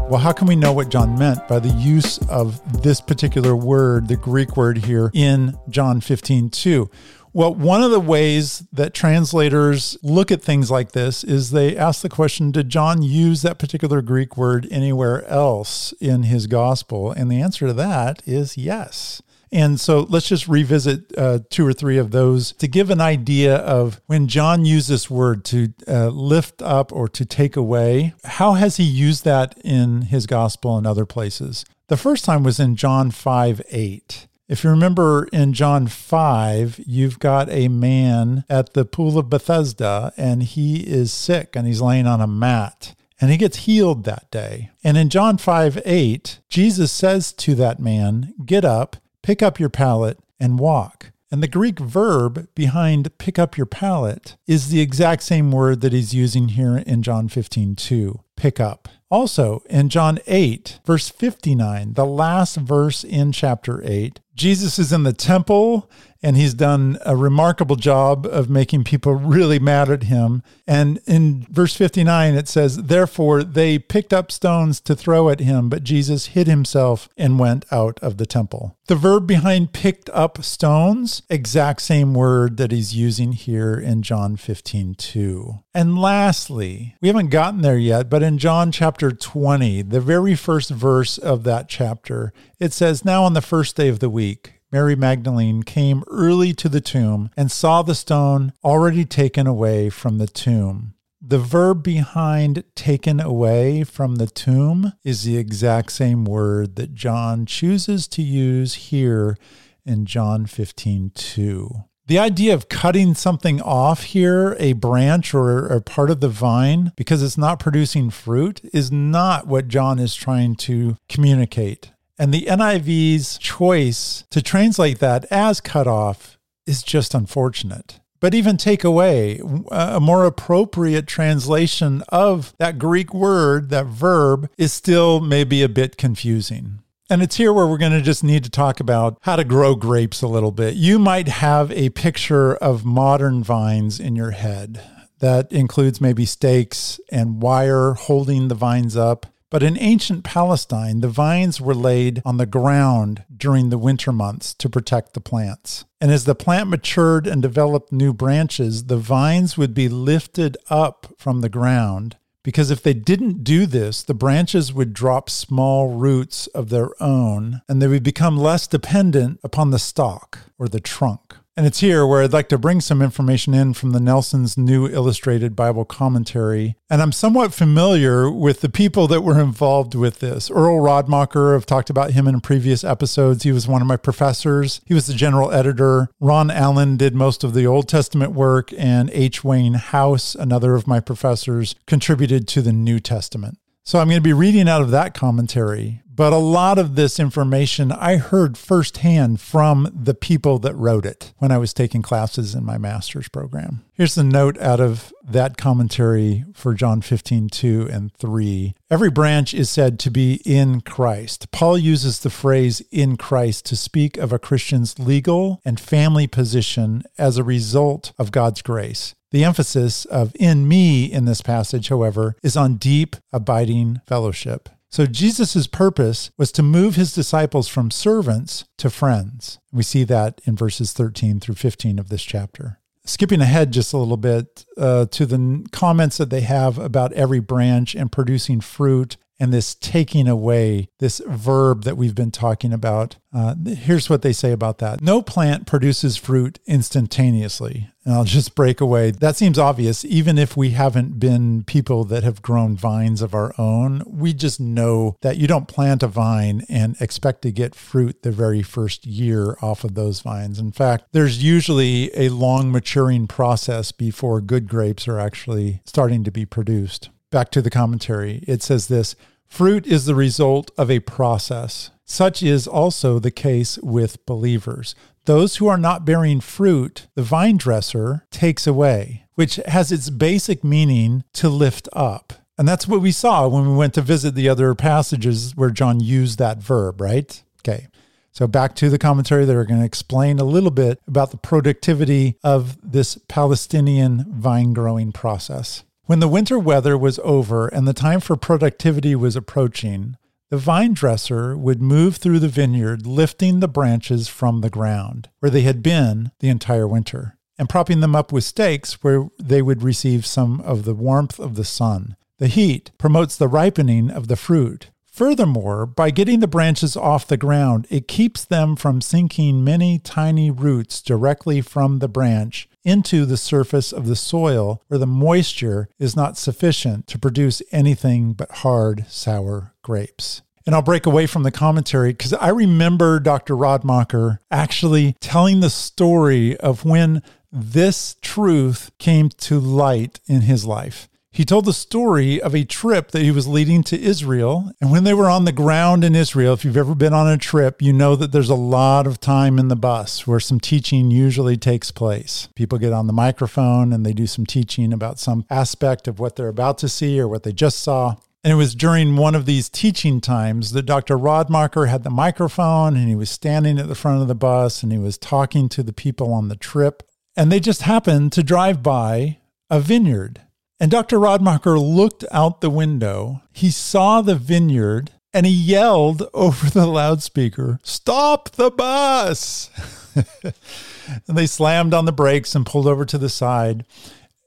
Well, 0.09 0.19
how 0.19 0.33
can 0.33 0.47
we 0.47 0.55
know 0.55 0.73
what 0.73 0.89
John 0.89 1.17
meant 1.17 1.47
by 1.47 1.59
the 1.59 1.69
use 1.69 2.19
of 2.29 2.83
this 2.83 3.01
particular 3.01 3.55
word, 3.55 4.09
the 4.09 4.17
Greek 4.17 4.57
word 4.57 4.79
here 4.79 5.09
in 5.13 5.57
John 5.69 6.01
15 6.01 6.49
2? 6.49 6.89
Well, 7.31 7.55
one 7.55 7.81
of 7.81 7.89
the 7.89 7.99
ways 7.99 8.63
that 8.71 8.93
translators 8.93 9.97
look 10.03 10.31
at 10.31 10.43
things 10.43 10.69
like 10.69 10.91
this 10.91 11.23
is 11.23 11.49
they 11.49 11.75
ask 11.75 12.01
the 12.01 12.09
question 12.09 12.51
Did 12.51 12.69
John 12.69 13.01
use 13.01 13.41
that 13.41 13.57
particular 13.57 14.03
Greek 14.03 14.37
word 14.37 14.67
anywhere 14.69 15.25
else 15.25 15.93
in 15.99 16.23
his 16.23 16.45
gospel? 16.45 17.11
And 17.11 17.31
the 17.31 17.41
answer 17.41 17.65
to 17.65 17.73
that 17.73 18.21
is 18.27 18.55
yes. 18.55 19.23
And 19.53 19.79
so 19.79 20.07
let's 20.09 20.27
just 20.27 20.47
revisit 20.47 21.15
uh, 21.15 21.39
two 21.51 21.65
or 21.65 21.73
three 21.73 21.99
of 21.99 22.09
those 22.09 22.53
to 22.53 22.67
give 22.67 22.89
an 22.89 22.99
idea 22.99 23.57
of 23.57 24.01
when 24.07 24.27
John 24.27 24.65
used 24.65 24.89
this 24.89 25.11
word 25.11 25.45
to 25.45 25.71
uh, 25.87 26.07
lift 26.07 26.63
up 26.63 26.91
or 26.91 27.07
to 27.09 27.23
take 27.23 27.55
away, 27.55 28.15
how 28.23 28.53
has 28.53 28.77
he 28.77 28.83
used 28.83 29.25
that 29.25 29.55
in 29.63 30.03
his 30.03 30.25
gospel 30.25 30.75
and 30.75 30.87
other 30.87 31.05
places? 31.05 31.65
The 31.87 31.97
first 31.97 32.25
time 32.25 32.41
was 32.41 32.59
in 32.59 32.75
John 32.75 33.11
5 33.11 33.61
8. 33.69 34.27
If 34.49 34.63
you 34.63 34.71
remember 34.71 35.29
in 35.31 35.53
John 35.53 35.85
5, 35.85 36.81
you've 36.85 37.19
got 37.19 37.47
a 37.49 37.67
man 37.67 38.45
at 38.49 38.73
the 38.73 38.85
pool 38.85 39.19
of 39.19 39.29
Bethesda 39.29 40.13
and 40.17 40.41
he 40.41 40.79
is 40.79 41.13
sick 41.13 41.55
and 41.55 41.67
he's 41.67 41.81
laying 41.81 42.07
on 42.07 42.21
a 42.21 42.27
mat 42.27 42.95
and 43.21 43.29
he 43.29 43.37
gets 43.37 43.59
healed 43.59 44.03
that 44.03 44.29
day. 44.31 44.71
And 44.83 44.97
in 44.97 45.09
John 45.09 45.37
5 45.37 45.81
8, 45.85 46.39
Jesus 46.49 46.91
says 46.91 47.31
to 47.33 47.53
that 47.55 47.79
man, 47.79 48.33
Get 48.45 48.65
up, 48.65 48.97
pick 49.23 49.41
up 49.41 49.59
your 49.59 49.69
pallet, 49.69 50.19
and 50.39 50.59
walk. 50.59 51.11
And 51.31 51.41
the 51.41 51.47
Greek 51.47 51.79
verb 51.79 52.47
behind 52.53 53.17
pick 53.17 53.39
up 53.39 53.57
your 53.57 53.65
pallet 53.65 54.35
is 54.45 54.69
the 54.69 54.81
exact 54.81 55.23
same 55.23 55.51
word 55.51 55.81
that 55.81 55.93
he's 55.93 56.13
using 56.13 56.49
here 56.49 56.77
in 56.77 57.01
John 57.01 57.27
15 57.27 57.75
2, 57.75 58.19
pick 58.35 58.59
up. 58.59 58.87
Also, 59.09 59.63
in 59.69 59.89
John 59.89 60.19
8, 60.27 60.79
verse 60.85 61.09
59, 61.09 61.93
the 61.93 62.05
last 62.05 62.57
verse 62.57 63.03
in 63.03 63.31
chapter 63.31 63.81
8, 63.83 64.19
Jesus 64.35 64.77
is 64.77 64.91
in 64.91 65.03
the 65.03 65.13
temple 65.13 65.89
and 66.23 66.37
he's 66.37 66.53
done 66.53 66.97
a 67.05 67.15
remarkable 67.17 67.75
job 67.75 68.25
of 68.25 68.49
making 68.49 68.85
people 68.85 69.13
really 69.13 69.59
mad 69.59 69.89
at 69.89 70.03
him. 70.03 70.41
And 70.65 70.99
in 71.05 71.45
verse 71.49 71.75
59, 71.75 72.35
it 72.35 72.47
says, 72.47 72.83
Therefore 72.83 73.43
they 73.43 73.77
picked 73.77 74.13
up 74.13 74.31
stones 74.31 74.79
to 74.81 74.95
throw 74.95 75.29
at 75.29 75.41
him, 75.41 75.67
but 75.67 75.83
Jesus 75.83 76.27
hid 76.27 76.47
himself 76.47 77.09
and 77.17 77.37
went 77.37 77.65
out 77.71 77.99
of 78.01 78.17
the 78.17 78.25
temple. 78.25 78.77
The 78.87 78.95
verb 78.95 79.27
behind 79.27 79.73
picked 79.73 80.09
up 80.11 80.43
stones, 80.43 81.23
exact 81.29 81.81
same 81.81 82.13
word 82.13 82.57
that 82.57 82.71
he's 82.71 82.95
using 82.95 83.33
here 83.33 83.75
in 83.75 84.01
John 84.01 84.37
15, 84.37 84.95
2. 84.95 85.53
And 85.73 85.97
lastly, 85.97 86.95
we 87.01 87.09
haven't 87.09 87.29
gotten 87.29 87.61
there 87.61 87.77
yet, 87.77 88.09
but 88.09 88.23
in 88.23 88.37
John 88.37 88.71
chapter 88.71 89.11
20, 89.11 89.81
the 89.83 90.01
very 90.01 90.35
first 90.35 90.69
verse 90.69 91.17
of 91.17 91.43
that 91.43 91.67
chapter, 91.67 92.33
it 92.59 92.71
says, 92.71 93.03
Now 93.03 93.23
on 93.23 93.33
the 93.33 93.41
first 93.41 93.75
day 93.75 93.89
of 93.89 93.99
the 93.99 94.09
week, 94.09 94.61
Mary 94.73 94.95
Magdalene 94.95 95.61
came 95.61 96.03
early 96.07 96.51
to 96.55 96.67
the 96.67 96.81
tomb 96.81 97.29
and 97.37 97.51
saw 97.51 97.83
the 97.83 97.93
stone 97.93 98.53
already 98.63 99.05
taken 99.05 99.45
away 99.45 99.91
from 99.91 100.17
the 100.17 100.25
tomb. 100.25 100.95
The 101.21 101.37
verb 101.37 101.83
behind 101.83 102.63
taken 102.73 103.19
away 103.19 103.83
from 103.83 104.15
the 104.15 104.25
tomb 104.25 104.93
is 105.03 105.23
the 105.23 105.37
exact 105.37 105.91
same 105.91 106.25
word 106.25 106.75
that 106.77 106.95
John 106.95 107.45
chooses 107.45 108.07
to 108.09 108.23
use 108.23 108.73
here 108.73 109.37
in 109.85 110.07
John 110.07 110.47
15 110.47 111.11
2. 111.13 111.69
The 112.07 112.19
idea 112.19 112.55
of 112.55 112.67
cutting 112.67 113.13
something 113.13 113.61
off 113.61 114.03
here, 114.03 114.57
a 114.59 114.73
branch 114.73 115.35
or 115.35 115.67
a 115.67 115.81
part 115.81 116.09
of 116.09 116.19
the 116.19 116.29
vine, 116.29 116.91
because 116.97 117.21
it's 117.21 117.37
not 117.37 117.59
producing 117.59 118.09
fruit, 118.09 118.59
is 118.73 118.91
not 118.91 119.45
what 119.45 119.67
John 119.67 119.99
is 119.99 120.15
trying 120.15 120.55
to 120.55 120.97
communicate. 121.07 121.92
And 122.17 122.33
the 122.33 122.45
NIV's 122.45 123.37
choice 123.37 124.23
to 124.29 124.41
translate 124.41 124.99
that 124.99 125.25
as 125.31 125.59
cut 125.61 125.87
off 125.87 126.37
is 126.65 126.83
just 126.83 127.13
unfortunate. 127.13 127.99
But 128.19 128.33
even 128.33 128.55
take 128.55 128.85
away 128.85 129.41
a 129.69 129.99
more 129.99 130.23
appropriate 130.23 131.07
translation 131.07 132.03
of 132.07 132.53
that 132.57 132.79
Greek 132.79 133.13
word, 133.13 133.69
that 133.69 133.87
verb, 133.87 134.49
is 134.57 134.71
still 134.71 135.19
maybe 135.19 135.61
a 135.61 135.67
bit 135.67 135.97
confusing. 135.97 136.79
And 137.09 137.21
it's 137.21 137.35
here 137.35 137.51
where 137.51 137.67
we're 137.67 137.77
going 137.77 137.91
to 137.91 138.01
just 138.01 138.23
need 138.23 138.45
to 138.45 138.49
talk 138.49 138.79
about 138.79 139.17
how 139.23 139.35
to 139.35 139.43
grow 139.43 139.75
grapes 139.75 140.21
a 140.21 140.27
little 140.27 140.53
bit. 140.53 140.75
You 140.75 140.99
might 140.99 141.27
have 141.27 141.69
a 141.71 141.89
picture 141.89 142.55
of 142.55 142.85
modern 142.85 143.43
vines 143.43 143.99
in 143.99 144.15
your 144.15 144.31
head 144.31 144.81
that 145.19 145.51
includes 145.51 145.99
maybe 145.99 146.25
stakes 146.25 147.01
and 147.11 147.41
wire 147.41 147.93
holding 147.93 148.47
the 148.47 148.55
vines 148.55 148.95
up. 148.95 149.25
But 149.53 149.61
in 149.61 149.77
ancient 149.77 150.23
Palestine, 150.23 151.01
the 151.01 151.09
vines 151.09 151.61
were 151.61 151.75
laid 151.75 152.23
on 152.25 152.37
the 152.37 152.47
ground 152.47 153.23
during 153.37 153.69
the 153.69 153.77
winter 153.77 154.11
months 154.11 154.51
to 154.55 154.67
protect 154.67 155.13
the 155.13 155.21
plants. 155.21 155.85
And 156.01 156.09
as 156.09 156.25
the 156.25 156.33
plant 156.33 156.71
matured 156.71 157.27
and 157.27 157.39
developed 157.39 157.91
new 157.91 158.13
branches, 158.13 158.85
the 158.85 158.97
vines 158.97 159.55
would 159.55 159.75
be 159.75 159.87
lifted 159.87 160.57
up 160.71 161.13
from 161.19 161.41
the 161.41 161.49
ground. 161.49 162.17
Because 162.41 162.71
if 162.71 162.81
they 162.81 162.95
didn't 162.95 163.43
do 163.43 163.67
this, 163.67 164.01
the 164.01 164.15
branches 164.15 164.73
would 164.73 164.91
drop 164.91 165.29
small 165.29 165.93
roots 165.93 166.47
of 166.47 166.69
their 166.69 166.89
own 166.99 167.61
and 167.69 167.79
they 167.79 167.87
would 167.87 168.01
become 168.01 168.35
less 168.35 168.65
dependent 168.65 169.39
upon 169.43 169.69
the 169.69 169.77
stalk 169.77 170.39
or 170.57 170.67
the 170.67 170.79
trunk. 170.79 171.35
And 171.55 171.67
it's 171.67 171.81
here 171.81 172.07
where 172.07 172.23
I'd 172.23 172.33
like 172.33 172.49
to 172.49 172.57
bring 172.57 172.81
some 172.81 172.99
information 172.99 173.53
in 173.53 173.75
from 173.75 173.91
the 173.91 173.99
Nelson's 173.99 174.57
New 174.57 174.87
Illustrated 174.87 175.55
Bible 175.55 175.85
Commentary. 175.85 176.77
And 176.89 176.99
I'm 176.99 177.11
somewhat 177.11 177.53
familiar 177.53 178.27
with 178.27 178.61
the 178.61 178.69
people 178.69 179.07
that 179.09 179.21
were 179.21 179.39
involved 179.39 179.93
with 179.93 180.17
this. 180.17 180.49
Earl 180.49 180.81
Radmacher, 180.81 181.55
I've 181.55 181.67
talked 181.67 181.91
about 181.91 182.11
him 182.11 182.27
in 182.27 182.41
previous 182.41 182.83
episodes. 182.83 183.43
He 183.43 183.51
was 183.51 183.67
one 183.67 183.83
of 183.83 183.87
my 183.87 183.97
professors, 183.97 184.81
he 184.87 184.95
was 184.95 185.05
the 185.05 185.13
general 185.13 185.51
editor. 185.51 186.09
Ron 186.19 186.49
Allen 186.49 186.97
did 186.97 187.13
most 187.13 187.43
of 187.43 187.53
the 187.53 187.67
Old 187.67 187.87
Testament 187.87 188.31
work, 188.31 188.73
and 188.75 189.11
H. 189.11 189.43
Wayne 189.43 189.75
House, 189.75 190.33
another 190.33 190.73
of 190.73 190.87
my 190.87 190.99
professors, 190.99 191.75
contributed 191.85 192.47
to 192.47 192.63
the 192.63 192.73
New 192.73 192.99
Testament. 192.99 193.59
So 193.85 193.99
I'm 193.99 194.07
going 194.07 194.17
to 194.17 194.21
be 194.21 194.33
reading 194.33 194.69
out 194.69 194.81
of 194.81 194.91
that 194.91 195.13
commentary. 195.13 196.02
But 196.15 196.31
a 196.31 196.37
lot 196.37 196.77
of 196.77 196.95
this 196.95 197.19
information 197.19 197.91
I 197.91 198.17
heard 198.17 198.55
firsthand 198.55 199.41
from 199.41 199.91
the 199.91 200.13
people 200.13 200.59
that 200.59 200.75
wrote 200.75 201.07
it 201.07 201.33
when 201.39 201.51
I 201.51 201.57
was 201.57 201.73
taking 201.73 202.03
classes 202.03 202.53
in 202.53 202.63
my 202.63 202.77
master's 202.77 203.27
program. 203.27 203.83
Here's 203.93 204.13
the 204.13 204.23
note 204.23 204.55
out 204.59 204.79
of 204.79 205.11
that 205.23 205.57
commentary 205.57 206.45
for 206.53 206.75
John 206.75 207.01
15, 207.01 207.49
2 207.49 207.89
and 207.91 208.13
3. 208.13 208.75
Every 208.91 209.09
branch 209.09 209.55
is 209.55 209.71
said 209.71 209.97
to 209.99 210.11
be 210.11 210.39
in 210.45 210.81
Christ. 210.81 211.49
Paul 211.51 211.79
uses 211.79 212.19
the 212.19 212.29
phrase 212.29 212.83
in 212.91 213.17
Christ 213.17 213.65
to 213.67 213.75
speak 213.75 214.15
of 214.17 214.31
a 214.31 214.37
Christian's 214.37 214.99
legal 214.99 215.61
and 215.65 215.79
family 215.79 216.27
position 216.27 217.01
as 217.17 217.37
a 217.37 217.43
result 217.43 218.13
of 218.19 218.31
God's 218.31 218.61
grace. 218.61 219.15
The 219.31 219.43
emphasis 219.43 220.05
of 220.05 220.31
in 220.39 220.67
me 220.67 221.05
in 221.05 221.25
this 221.25 221.41
passage, 221.41 221.89
however, 221.89 222.35
is 222.43 222.55
on 222.55 222.75
deep, 222.75 223.15
abiding 223.31 224.01
fellowship. 224.05 224.69
So 224.93 225.07
Jesus' 225.07 225.65
purpose 225.65 226.29
was 226.37 226.51
to 226.51 226.61
move 226.61 226.93
his 226.93 227.13
disciples 227.13 227.67
from 227.67 227.89
servants 227.89 228.65
to 228.77 228.91
friends. 228.91 229.57
We 229.71 229.81
see 229.81 230.03
that 230.03 230.39
in 230.45 230.55
verses 230.55 230.93
13 230.93 231.39
through 231.39 231.55
15 231.55 231.97
of 231.97 232.09
this 232.09 232.21
chapter. 232.21 232.79
Skipping 233.03 233.41
ahead 233.41 233.73
just 233.73 233.91
a 233.91 233.97
little 233.97 234.17
bit 234.17 234.67
uh, 234.77 235.07
to 235.07 235.25
the 235.25 235.65
comments 235.71 236.17
that 236.17 236.29
they 236.29 236.41
have 236.41 236.77
about 236.77 237.11
every 237.13 237.39
branch 237.39 237.95
and 237.95 238.11
producing 238.11 238.61
fruit 238.61 239.17
and 239.39 239.53
this 239.53 239.75
taking 239.75 240.27
away, 240.27 240.89
this 240.99 241.21
verb 241.27 241.83
that 241.83 241.97
we've 241.97 242.15
been 242.15 242.31
talking 242.31 242.71
about. 242.73 243.17
Uh, 243.33 243.55
here's 243.65 244.09
what 244.09 244.21
they 244.21 244.31
say 244.31 244.51
about 244.51 244.77
that 244.77 245.01
No 245.01 245.21
plant 245.21 245.65
produces 245.65 246.17
fruit 246.17 246.59
instantaneously. 246.65 247.89
And 248.05 248.13
I'll 248.13 248.25
just 248.25 248.53
break 248.53 248.81
away. 248.81 249.11
That 249.11 249.35
seems 249.35 249.57
obvious, 249.57 250.03
even 250.03 250.37
if 250.37 250.57
we 250.57 250.71
haven't 250.71 251.19
been 251.19 251.63
people 251.63 252.03
that 252.05 252.23
have 252.23 252.41
grown 252.41 252.75
vines 252.75 253.21
of 253.21 253.33
our 253.33 253.53
own. 253.57 254.03
We 254.05 254.33
just 254.33 254.59
know 254.59 255.17
that 255.21 255.37
you 255.37 255.47
don't 255.47 255.67
plant 255.67 256.03
a 256.03 256.07
vine 256.07 256.65
and 256.67 256.95
expect 256.99 257.41
to 257.43 257.51
get 257.51 257.75
fruit 257.75 258.21
the 258.21 258.31
very 258.31 258.61
first 258.61 259.05
year 259.05 259.57
off 259.61 259.83
of 259.83 259.95
those 259.95 260.19
vines. 260.19 260.59
In 260.59 260.71
fact, 260.71 261.05
there's 261.13 261.43
usually 261.43 262.11
a 262.15 262.29
long 262.29 262.71
maturing 262.71 263.27
process 263.27 263.91
before 263.91 264.41
good 264.41 264.67
grapes 264.67 265.07
are 265.07 265.19
actually 265.19 265.81
starting 265.85 266.23
to 266.25 266.31
be 266.31 266.45
produced. 266.45 267.09
Back 267.33 267.49
to 267.49 267.63
the 267.63 267.71
commentary, 267.71 268.43
it 268.47 268.61
says 268.61 268.89
this 268.89 269.15
Fruit 269.47 269.87
is 269.87 270.05
the 270.05 270.13
result 270.13 270.69
of 270.77 270.91
a 270.91 270.99
process. 270.99 271.89
Such 272.05 272.43
is 272.43 272.67
also 272.67 273.17
the 273.17 273.31
case 273.31 273.79
with 273.79 274.23
believers. 274.27 274.93
Those 275.25 275.55
who 275.55 275.67
are 275.67 275.79
not 275.79 276.05
bearing 276.05 276.41
fruit, 276.41 277.07
the 277.15 277.23
vine 277.23 277.57
dresser 277.57 278.27
takes 278.29 278.67
away, 278.67 279.25
which 279.33 279.55
has 279.65 279.91
its 279.91 280.11
basic 280.11 280.63
meaning 280.63 281.23
to 281.33 281.49
lift 281.49 281.89
up. 281.93 282.33
And 282.55 282.67
that's 282.67 282.87
what 282.87 283.01
we 283.01 283.11
saw 283.11 283.47
when 283.47 283.67
we 283.67 283.75
went 283.75 283.95
to 283.95 284.01
visit 284.03 284.35
the 284.35 284.47
other 284.47 284.75
passages 284.75 285.55
where 285.55 285.71
John 285.71 285.99
used 285.99 286.37
that 286.37 286.59
verb, 286.59 287.01
right? 287.01 287.41
Okay. 287.61 287.87
So 288.31 288.45
back 288.45 288.75
to 288.75 288.91
the 288.91 288.99
commentary, 288.99 289.45
they're 289.45 289.65
going 289.65 289.79
to 289.79 289.85
explain 289.87 290.37
a 290.37 290.43
little 290.43 290.69
bit 290.69 290.99
about 291.07 291.31
the 291.31 291.37
productivity 291.37 292.37
of 292.43 292.77
this 292.83 293.17
Palestinian 293.27 294.25
vine 294.29 294.73
growing 294.73 295.11
process. 295.11 295.83
When 296.05 296.19
the 296.19 296.27
winter 296.27 296.59
weather 296.59 296.97
was 296.97 297.17
over 297.23 297.67
and 297.69 297.87
the 297.87 297.93
time 297.93 298.19
for 298.19 298.35
productivity 298.35 299.15
was 299.15 299.37
approaching, 299.37 300.17
the 300.49 300.57
vine 300.57 300.93
dresser 300.93 301.55
would 301.55 301.81
move 301.81 302.17
through 302.17 302.39
the 302.39 302.49
vineyard, 302.49 303.07
lifting 303.07 303.61
the 303.61 303.69
branches 303.69 304.27
from 304.27 304.59
the 304.59 304.69
ground 304.69 305.29
where 305.39 305.49
they 305.49 305.61
had 305.61 305.81
been 305.81 306.31
the 306.39 306.49
entire 306.49 306.87
winter 306.89 307.37
and 307.57 307.69
propping 307.69 308.01
them 308.01 308.17
up 308.17 308.33
with 308.33 308.43
stakes 308.43 309.01
where 309.01 309.29
they 309.41 309.61
would 309.61 309.81
receive 309.81 310.25
some 310.25 310.59
of 310.61 310.83
the 310.83 310.93
warmth 310.93 311.39
of 311.39 311.55
the 311.55 311.63
sun. 311.63 312.17
The 312.37 312.47
heat 312.47 312.91
promotes 312.97 313.37
the 313.37 313.47
ripening 313.47 314.11
of 314.11 314.27
the 314.27 314.35
fruit. 314.35 314.89
Furthermore, 315.05 315.85
by 315.85 316.11
getting 316.11 316.41
the 316.41 316.47
branches 316.47 316.97
off 316.97 317.27
the 317.27 317.37
ground, 317.37 317.87
it 317.89 318.09
keeps 318.09 318.43
them 318.43 318.75
from 318.75 318.99
sinking 318.99 319.63
many 319.63 319.99
tiny 319.99 320.51
roots 320.51 321.01
directly 321.01 321.61
from 321.61 321.99
the 321.99 322.09
branch 322.09 322.67
into 322.83 323.25
the 323.25 323.37
surface 323.37 323.91
of 323.91 324.07
the 324.07 324.15
soil 324.15 324.81
where 324.87 324.97
the 324.97 325.07
moisture 325.07 325.89
is 325.99 326.15
not 326.15 326.37
sufficient 326.37 327.07
to 327.07 327.19
produce 327.19 327.61
anything 327.71 328.33
but 328.33 328.51
hard, 328.51 329.05
sour 329.07 329.73
grapes. 329.81 330.41
And 330.65 330.73
I'll 330.73 330.81
break 330.81 331.05
away 331.05 331.27
from 331.27 331.43
the 331.43 331.51
commentary 331.51 332.13
because 332.13 332.33
I 332.33 332.49
remember 332.49 333.19
Dr. 333.19 333.55
Radmacher 333.55 334.39
actually 334.49 335.15
telling 335.19 335.59
the 335.59 335.69
story 335.69 336.55
of 336.57 336.85
when 336.85 337.21
this 337.51 338.15
truth 338.21 338.91
came 338.97 339.29
to 339.29 339.59
light 339.59 340.19
in 340.25 340.41
his 340.41 340.65
life. 340.65 341.07
He 341.35 341.45
told 341.45 341.65
the 341.65 341.73
story 341.73 342.39
of 342.39 342.53
a 342.53 342.63
trip 342.63 343.09
that 343.09 343.23
he 343.23 343.31
was 343.31 343.47
leading 343.47 343.81
to 343.85 343.99
Israel. 343.99 344.71
And 344.79 344.91
when 344.91 345.03
they 345.03 345.15
were 345.15 345.31
on 345.31 345.45
the 345.45 345.51
ground 345.51 346.03
in 346.03 346.13
Israel, 346.13 346.53
if 346.53 346.63
you've 346.63 346.77
ever 346.77 346.93
been 346.93 347.11
on 347.11 347.27
a 347.27 347.39
trip, 347.39 347.81
you 347.81 347.91
know 347.91 348.15
that 348.15 348.31
there's 348.31 348.51
a 348.51 348.55
lot 348.55 349.07
of 349.07 349.19
time 349.19 349.57
in 349.57 349.67
the 349.67 349.75
bus 349.75 350.27
where 350.27 350.39
some 350.39 350.59
teaching 350.59 351.09
usually 351.09 351.57
takes 351.57 351.89
place. 351.89 352.49
People 352.53 352.77
get 352.77 352.93
on 352.93 353.07
the 353.07 353.13
microphone 353.13 353.91
and 353.91 354.05
they 354.05 354.13
do 354.13 354.27
some 354.27 354.45
teaching 354.45 354.93
about 354.93 355.17
some 355.17 355.43
aspect 355.49 356.07
of 356.07 356.19
what 356.19 356.35
they're 356.35 356.49
about 356.49 356.77
to 356.77 356.87
see 356.87 357.19
or 357.19 357.27
what 357.27 357.41
they 357.41 357.51
just 357.51 357.79
saw. 357.79 358.15
And 358.43 358.53
it 358.53 358.57
was 358.57 358.75
during 358.75 359.15
one 359.15 359.33
of 359.33 359.47
these 359.47 359.69
teaching 359.69 360.21
times 360.21 360.73
that 360.73 360.85
Dr. 360.85 361.17
Radmacher 361.17 361.89
had 361.89 362.03
the 362.03 362.11
microphone 362.11 362.95
and 362.95 363.09
he 363.09 363.15
was 363.15 363.31
standing 363.31 363.79
at 363.79 363.87
the 363.87 363.95
front 363.95 364.21
of 364.21 364.27
the 364.27 364.35
bus 364.35 364.83
and 364.83 364.91
he 364.91 364.99
was 364.99 365.17
talking 365.17 365.67
to 365.69 365.81
the 365.81 365.93
people 365.93 366.31
on 366.31 366.49
the 366.49 366.55
trip. 366.55 367.01
And 367.35 367.51
they 367.51 367.59
just 367.59 367.81
happened 367.81 368.31
to 368.33 368.43
drive 368.43 368.83
by 368.83 369.39
a 369.71 369.79
vineyard. 369.79 370.41
And 370.83 370.91
Dr. 370.91 371.17
Radmacher 371.17 371.79
looked 371.79 372.25
out 372.29 372.59
the 372.59 372.69
window. 372.69 373.41
He 373.53 373.71
saw 373.71 374.21
the 374.21 374.35
vineyard 374.35 375.11
and 375.33 375.45
he 375.45 375.53
yelled 375.53 376.27
over 376.33 376.69
the 376.69 376.85
loudspeaker, 376.85 377.79
Stop 377.83 378.49
the 378.49 378.69
bus! 378.69 379.69
and 380.13 381.37
they 381.37 381.45
slammed 381.47 381.93
on 381.93 382.03
the 382.03 382.11
brakes 382.11 382.53
and 382.53 382.65
pulled 382.65 382.85
over 382.85 383.05
to 383.05 383.17
the 383.17 383.29
side. 383.29 383.85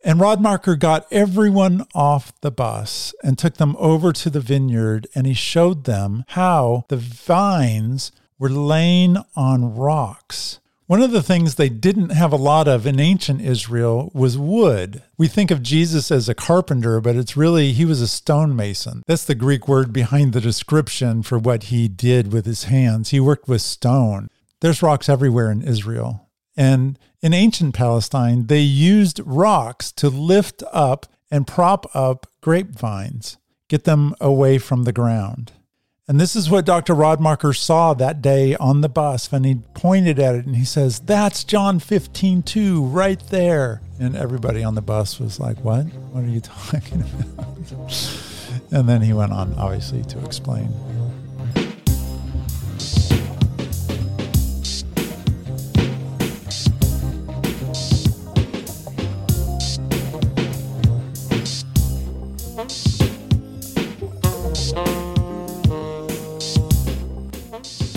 And 0.05 0.20
Radmacher 0.20 0.79
got 0.79 1.07
everyone 1.11 1.87
off 1.94 2.38
the 2.42 2.51
bus 2.51 3.14
and 3.25 3.38
took 3.38 3.55
them 3.55 3.75
over 3.79 4.12
to 4.12 4.29
the 4.29 4.40
vineyard 4.40 5.07
and 5.14 5.27
he 5.27 5.33
showed 5.33 5.85
them 5.85 6.27
how 6.29 6.85
the 6.88 6.99
vines 6.99 8.12
were 8.38 8.51
laying 8.51 9.16
on 9.37 9.75
rocks. 9.75 10.61
One 10.87 11.03
of 11.03 11.11
the 11.11 11.22
things 11.22 11.57
they 11.57 11.68
didn't 11.68 12.11
have 12.11 12.33
a 12.33 12.37
lot 12.37 12.68
of 12.68 12.87
in 12.87 13.01
ancient 13.01 13.40
Israel 13.40 14.12
was 14.14 14.38
wood. 14.38 15.03
We 15.18 15.27
think 15.27 15.51
of 15.51 15.61
Jesus 15.61 16.12
as 16.12 16.29
a 16.29 16.35
carpenter, 16.35 17.01
but 17.01 17.16
it's 17.16 17.37
really, 17.37 17.72
he 17.72 17.85
was 17.85 18.01
a 18.01 18.07
stonemason. 18.07 19.03
That's 19.05 19.25
the 19.25 19.35
Greek 19.35 19.66
word 19.66 19.92
behind 19.92 20.33
the 20.33 20.40
description 20.40 21.25
for 21.25 21.40
what 21.40 21.64
he 21.64 21.88
did 21.88 22.33
with 22.33 22.46
his 22.46 22.64
hands. 22.64 23.11
He 23.11 23.18
worked 23.18 23.49
with 23.49 23.62
stone. 23.62 24.29
There's 24.61 24.81
rocks 24.81 25.09
everywhere 25.09 25.51
in 25.51 25.61
Israel. 25.61 26.29
And 26.57 27.01
in 27.20 27.35
ancient 27.35 27.75
Palestine, 27.75 28.46
they 28.46 28.61
used 28.61 29.20
rocks 29.27 29.90
to 29.90 30.09
lift 30.09 30.62
up 30.72 31.07
and 31.33 31.49
prop 31.49 31.90
up 31.96 32.29
grapevines, 32.40 33.38
get 33.68 33.83
them 33.83 34.14
away 34.20 34.59
from 34.59 34.85
the 34.85 34.92
ground. 34.92 35.51
And 36.08 36.20
this 36.20 36.36
is 36.36 36.48
what 36.48 36.64
Dr. 36.64 36.94
Radmacher 36.94 37.52
saw 37.56 37.92
that 37.94 38.22
day 38.22 38.54
on 38.54 38.80
the 38.80 38.88
bus 38.88 39.32
when 39.32 39.42
he 39.42 39.56
pointed 39.74 40.20
at 40.20 40.36
it 40.36 40.46
and 40.46 40.54
he 40.54 40.64
says, 40.64 41.00
That's 41.00 41.42
John 41.42 41.80
15, 41.80 42.44
2, 42.44 42.84
right 42.84 43.18
there. 43.28 43.80
And 43.98 44.14
everybody 44.14 44.62
on 44.62 44.76
the 44.76 44.82
bus 44.82 45.18
was 45.18 45.40
like, 45.40 45.58
What? 45.64 45.86
What 46.12 46.22
are 46.22 46.28
you 46.28 46.40
talking 46.42 47.02
about? 47.02 47.48
and 48.70 48.88
then 48.88 49.02
he 49.02 49.12
went 49.12 49.32
on, 49.32 49.54
obviously, 49.58 50.04
to 50.04 50.24
explain. 50.24 50.68